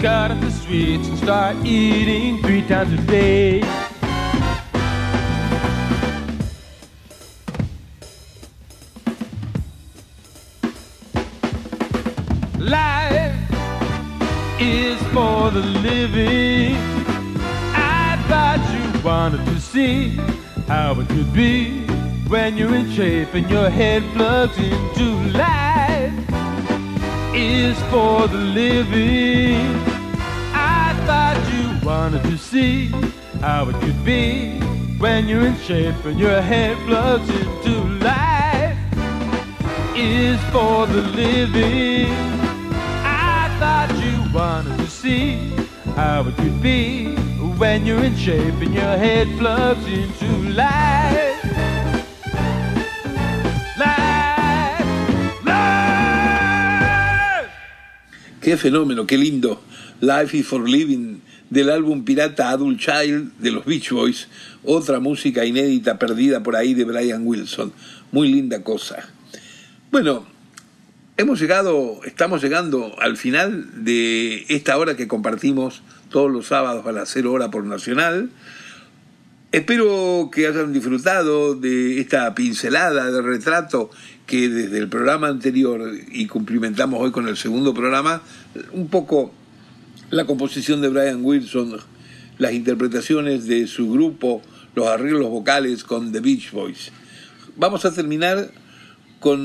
Cut 0.00 0.32
up 0.32 0.40
the 0.40 0.50
sweets 0.50 1.06
and 1.06 1.16
start 1.16 1.54
eating 1.64 2.42
three 2.42 2.66
times 2.66 2.92
a 2.92 3.02
day. 3.06 3.60
Life 12.58 13.36
is 14.58 15.00
for 15.14 15.52
the 15.52 15.64
living. 15.88 16.74
I 17.76 18.18
thought 18.28 18.60
you 18.74 19.04
wanted 19.04 19.44
to 19.46 19.60
see 19.60 20.16
how 20.66 20.98
it 20.98 21.08
could 21.10 21.32
be 21.32 21.91
when 22.32 22.56
you're 22.56 22.74
in 22.74 22.90
shape 22.90 23.34
and 23.34 23.50
your 23.50 23.68
head 23.68 24.02
plugs 24.14 24.56
into 24.56 25.06
life. 25.36 26.10
Is 27.34 27.78
for 27.90 28.26
the 28.26 28.38
living. 28.38 29.66
I 30.54 30.94
thought 31.06 31.36
you 31.52 31.86
wanted 31.86 32.22
to 32.22 32.38
see 32.38 32.86
how 33.40 33.68
it 33.68 33.76
could 33.82 34.02
be 34.02 34.58
when 34.96 35.28
you're 35.28 35.46
in 35.46 35.58
shape 35.58 36.02
and 36.06 36.18
your 36.18 36.40
head 36.40 36.78
plugs 36.86 37.28
into 37.28 37.74
life. 38.02 38.78
Is 39.94 40.40
for 40.54 40.86
the 40.86 41.02
living. 41.02 42.14
I 43.04 43.54
thought 43.60 43.90
you 44.02 44.34
wanted 44.34 44.78
to 44.78 44.86
see 44.86 45.50
how 45.96 46.26
it 46.26 46.36
could 46.36 46.62
be 46.62 47.14
when 47.58 47.84
you're 47.84 48.02
in 48.02 48.16
shape 48.16 48.54
and 48.64 48.72
your 48.72 48.96
head 49.04 49.28
plugs 49.38 49.86
into 49.86 50.28
life. 50.54 51.21
Qué 58.52 58.58
fenómeno, 58.58 59.06
qué 59.06 59.16
lindo. 59.16 59.62
Life 60.02 60.36
is 60.36 60.46
for 60.46 60.68
Living 60.68 61.20
del 61.48 61.70
álbum 61.70 62.04
pirata 62.04 62.50
Adult 62.50 62.78
Child 62.78 63.38
de 63.38 63.50
los 63.50 63.64
Beach 63.64 63.88
Boys, 63.92 64.28
otra 64.62 65.00
música 65.00 65.46
inédita 65.46 65.98
perdida 65.98 66.42
por 66.42 66.54
ahí 66.54 66.74
de 66.74 66.84
Brian 66.84 67.26
Wilson. 67.26 67.72
Muy 68.10 68.30
linda 68.30 68.62
cosa. 68.62 69.08
Bueno, 69.90 70.26
hemos 71.16 71.40
llegado, 71.40 72.00
estamos 72.04 72.42
llegando 72.42 72.94
al 73.00 73.16
final 73.16 73.84
de 73.86 74.44
esta 74.50 74.76
hora 74.76 74.96
que 74.96 75.08
compartimos 75.08 75.80
todos 76.10 76.30
los 76.30 76.48
sábados 76.48 76.84
a 76.84 76.92
las 76.92 77.08
0 77.08 77.32
hora 77.32 77.50
por 77.50 77.64
Nacional. 77.64 78.28
Espero 79.50 80.28
que 80.30 80.46
hayan 80.46 80.74
disfrutado 80.74 81.54
de 81.54 82.00
esta 82.00 82.34
pincelada 82.34 83.10
de 83.10 83.22
retrato 83.22 83.88
que 84.32 84.48
desde 84.48 84.78
el 84.78 84.88
programa 84.88 85.28
anterior 85.28 85.92
y 86.10 86.26
cumplimentamos 86.26 86.98
hoy 86.98 87.10
con 87.10 87.28
el 87.28 87.36
segundo 87.36 87.74
programa, 87.74 88.22
un 88.72 88.88
poco 88.88 89.30
la 90.08 90.24
composición 90.24 90.80
de 90.80 90.88
Brian 90.88 91.22
Wilson, 91.22 91.78
las 92.38 92.54
interpretaciones 92.54 93.46
de 93.46 93.66
su 93.66 93.92
grupo, 93.92 94.40
los 94.74 94.86
arreglos 94.86 95.28
vocales 95.28 95.84
con 95.84 96.12
The 96.12 96.20
Beach 96.20 96.50
Boys. 96.50 96.92
Vamos 97.58 97.84
a 97.84 97.92
terminar 97.92 98.50
con 99.20 99.38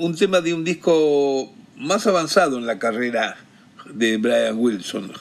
un 0.00 0.16
tema 0.16 0.40
de 0.40 0.54
un 0.54 0.64
disco 0.64 1.52
más 1.76 2.06
avanzado 2.06 2.56
en 2.56 2.64
la 2.64 2.78
carrera 2.78 3.36
de 3.92 4.16
Brian 4.16 4.56
Wilson. 4.56 5.12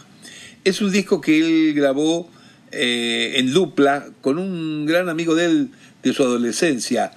Es 0.64 0.80
un 0.80 0.90
disco 0.90 1.20
que 1.20 1.38
él 1.38 1.74
grabó 1.74 2.32
eh, 2.72 3.34
en 3.36 3.52
dupla 3.52 4.06
con 4.22 4.38
un 4.38 4.86
gran 4.86 5.10
amigo 5.10 5.36
de 5.36 5.46
él 5.48 5.70
de 6.02 6.14
su 6.14 6.24
adolescencia, 6.24 7.12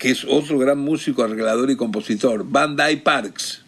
que 0.00 0.10
es 0.10 0.24
otro 0.26 0.58
gran 0.58 0.78
músico, 0.78 1.22
arreglador 1.22 1.70
y 1.70 1.76
compositor, 1.76 2.46
Dyke 2.50 3.04
Parks. 3.04 3.60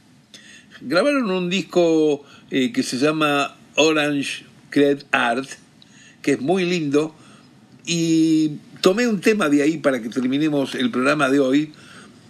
Grabaron 0.81 1.31
un 1.31 1.51
disco 1.51 2.25
eh, 2.51 2.73
que 2.73 2.83
se 2.83 2.97
llama 2.97 3.55
Orange 3.77 4.47
Cred 4.71 5.05
Art, 5.13 5.47
que 6.23 6.33
es 6.33 6.41
muy 6.41 6.65
lindo, 6.65 7.15
y 7.85 8.53
tomé 8.81 9.07
un 9.07 9.21
tema 9.21 9.51
de 9.51 9.63
ahí 9.63 9.77
para 9.77 10.01
que 10.01 10.09
terminemos 10.09 10.75
el 10.75 10.91
programa 10.91 11.29
de 11.29 11.39
hoy, 11.39 11.73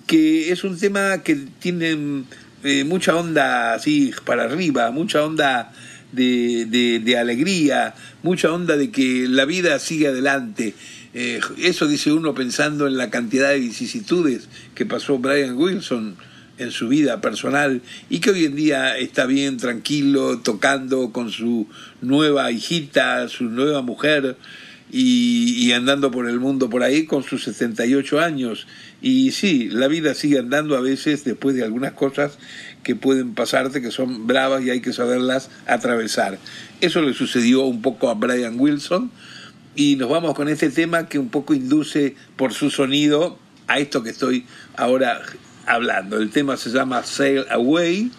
que 0.09 0.51
es 0.51 0.65
un 0.65 0.77
tema 0.77 1.23
que 1.23 1.37
tiene 1.61 2.25
eh, 2.65 2.83
mucha 2.83 3.15
onda 3.15 3.73
así 3.73 4.13
para 4.25 4.45
arriba, 4.45 4.91
mucha 4.91 5.25
onda 5.25 5.73
de, 6.11 6.67
de 6.67 7.19
alegría, 7.19 7.95
mucha 8.25 8.53
onda 8.53 8.77
de 8.77 8.91
que 8.91 9.27
la 9.29 9.45
vida 9.45 9.79
sigue 9.79 10.09
adelante. 10.09 10.75
Eh, 11.15 11.41
eso 11.59 11.87
dice 11.87 12.13
uno 12.13 12.35
pensando 12.35 12.87
en 12.87 12.97
la 12.97 13.11
cantidad 13.11 13.51
de 13.51 13.59
vicisitudes 13.59 14.49
que 14.75 14.87
pasó 14.87 15.19
Brian 15.19 15.57
Wilson 15.57 16.17
en 16.59 16.71
su 16.71 16.89
vida 16.89 17.21
personal 17.21 17.83
y 18.09 18.21
que 18.21 18.31
hoy 18.31 18.45
en 18.45 18.57
día 18.57 18.97
está 18.97 19.27
bien 19.27 19.59
tranquilo 19.59 20.39
tocando 20.39 21.13
con 21.13 21.31
su 21.31 21.67
nueva 22.01 22.51
hijita, 22.51 23.29
su 23.29 23.45
nueva 23.45 23.83
mujer 23.83 24.37
y, 24.91 25.55
y 25.67 25.73
andando 25.73 26.11
por 26.11 26.29
el 26.29 26.41
mundo 26.41 26.71
por 26.71 26.83
ahí 26.83 27.05
con 27.05 27.23
sus 27.23 27.45
78 27.45 28.21
años. 28.21 28.67
Y 29.03 29.33
sí, 29.33 29.69
la 29.71 29.89
vida 29.89 30.15
sigue 30.15 30.39
andando 30.39 30.77
a 30.77 30.81
veces 30.81 31.25
después 31.25 31.57
de 31.57 31.65
algunas 31.65 31.93
cosas 31.93 32.39
que 32.83 32.95
pueden 32.95 33.35
pasarte, 33.35 33.83
que 33.83 33.91
son 33.91 34.27
bravas 34.27 34.63
y 34.65 34.71
hay 34.71 34.81
que 34.81 34.93
saberlas 34.93 35.51
atravesar. 35.67 36.39
Eso 36.81 37.03
le 37.03 37.15
sucedió 37.15 37.63
un 37.63 37.83
poco 37.83 38.11
a 38.11 38.15
Brian 38.15 38.59
Wilson 38.59 39.11
y 39.75 39.97
nos 39.97 40.11
vamos 40.11 40.35
con 40.35 40.49
este 40.49 40.71
tema 40.71 41.09
que 41.09 41.19
un 41.19 41.29
poco 41.29 41.55
induce 41.55 42.15
por 42.37 42.53
su 42.53 42.71
sonido 42.71 43.39
a 43.69 43.79
esto 43.79 44.03
que 44.03 44.11
estoy 44.11 44.47
ahora 44.77 45.23
hablando. 45.67 46.19
El 46.19 46.31
tema 46.31 46.57
se 46.57 46.71
llama 46.71 47.03
Sail 47.03 47.47
Away 47.51 48.11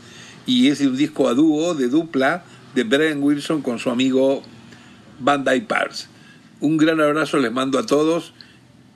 y 0.45 0.69
es 0.69 0.81
un 0.81 0.97
disco 0.97 1.27
a 1.27 1.33
dúo, 1.33 1.75
de 1.75 1.87
dupla, 1.87 2.43
de 2.73 2.83
Brian 2.83 3.21
Wilson 3.21 3.61
con 3.61 3.79
su 3.79 3.89
amigo 3.89 4.41
Van 5.19 5.43
Dyke 5.43 5.67
Parks. 5.67 6.09
Un 6.59 6.77
gran 6.77 6.99
abrazo 6.99 7.37
les 7.37 7.51
mando 7.51 7.77
a 7.77 7.85
todos 7.85 8.33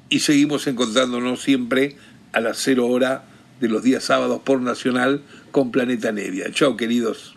y 0.10 0.20
seguimos 0.20 0.68
encontrándonos 0.68 1.42
siempre 1.42 1.98
a 2.34 2.40
las 2.40 2.58
cero 2.58 2.88
hora 2.88 3.26
de 3.60 3.70
los 3.70 3.84
días 3.84 4.04
sábados 4.04 4.42
por 4.44 4.62
Nacional 4.62 5.22
con 5.52 5.72
Planeta 5.72 6.12
Nevia. 6.12 6.52
Chao, 6.52 6.78
queridos. 6.78 7.37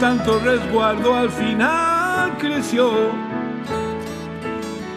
Tanto 0.00 0.38
resguardó 0.38 1.14
al 1.14 1.30
final 1.30 2.38
creció. 2.38 2.90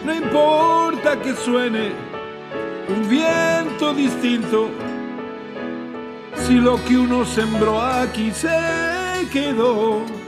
No 0.04 0.14
importa 0.14 1.20
que 1.20 1.34
suene 1.34 1.92
un 2.88 3.08
viento 3.08 3.92
distinto. 3.92 4.70
Si 6.46 6.54
lo 6.54 6.82
que 6.84 6.96
uno 6.96 7.26
sembró 7.26 7.80
aquí 7.80 8.30
se 8.32 9.28
quedó. 9.30 10.23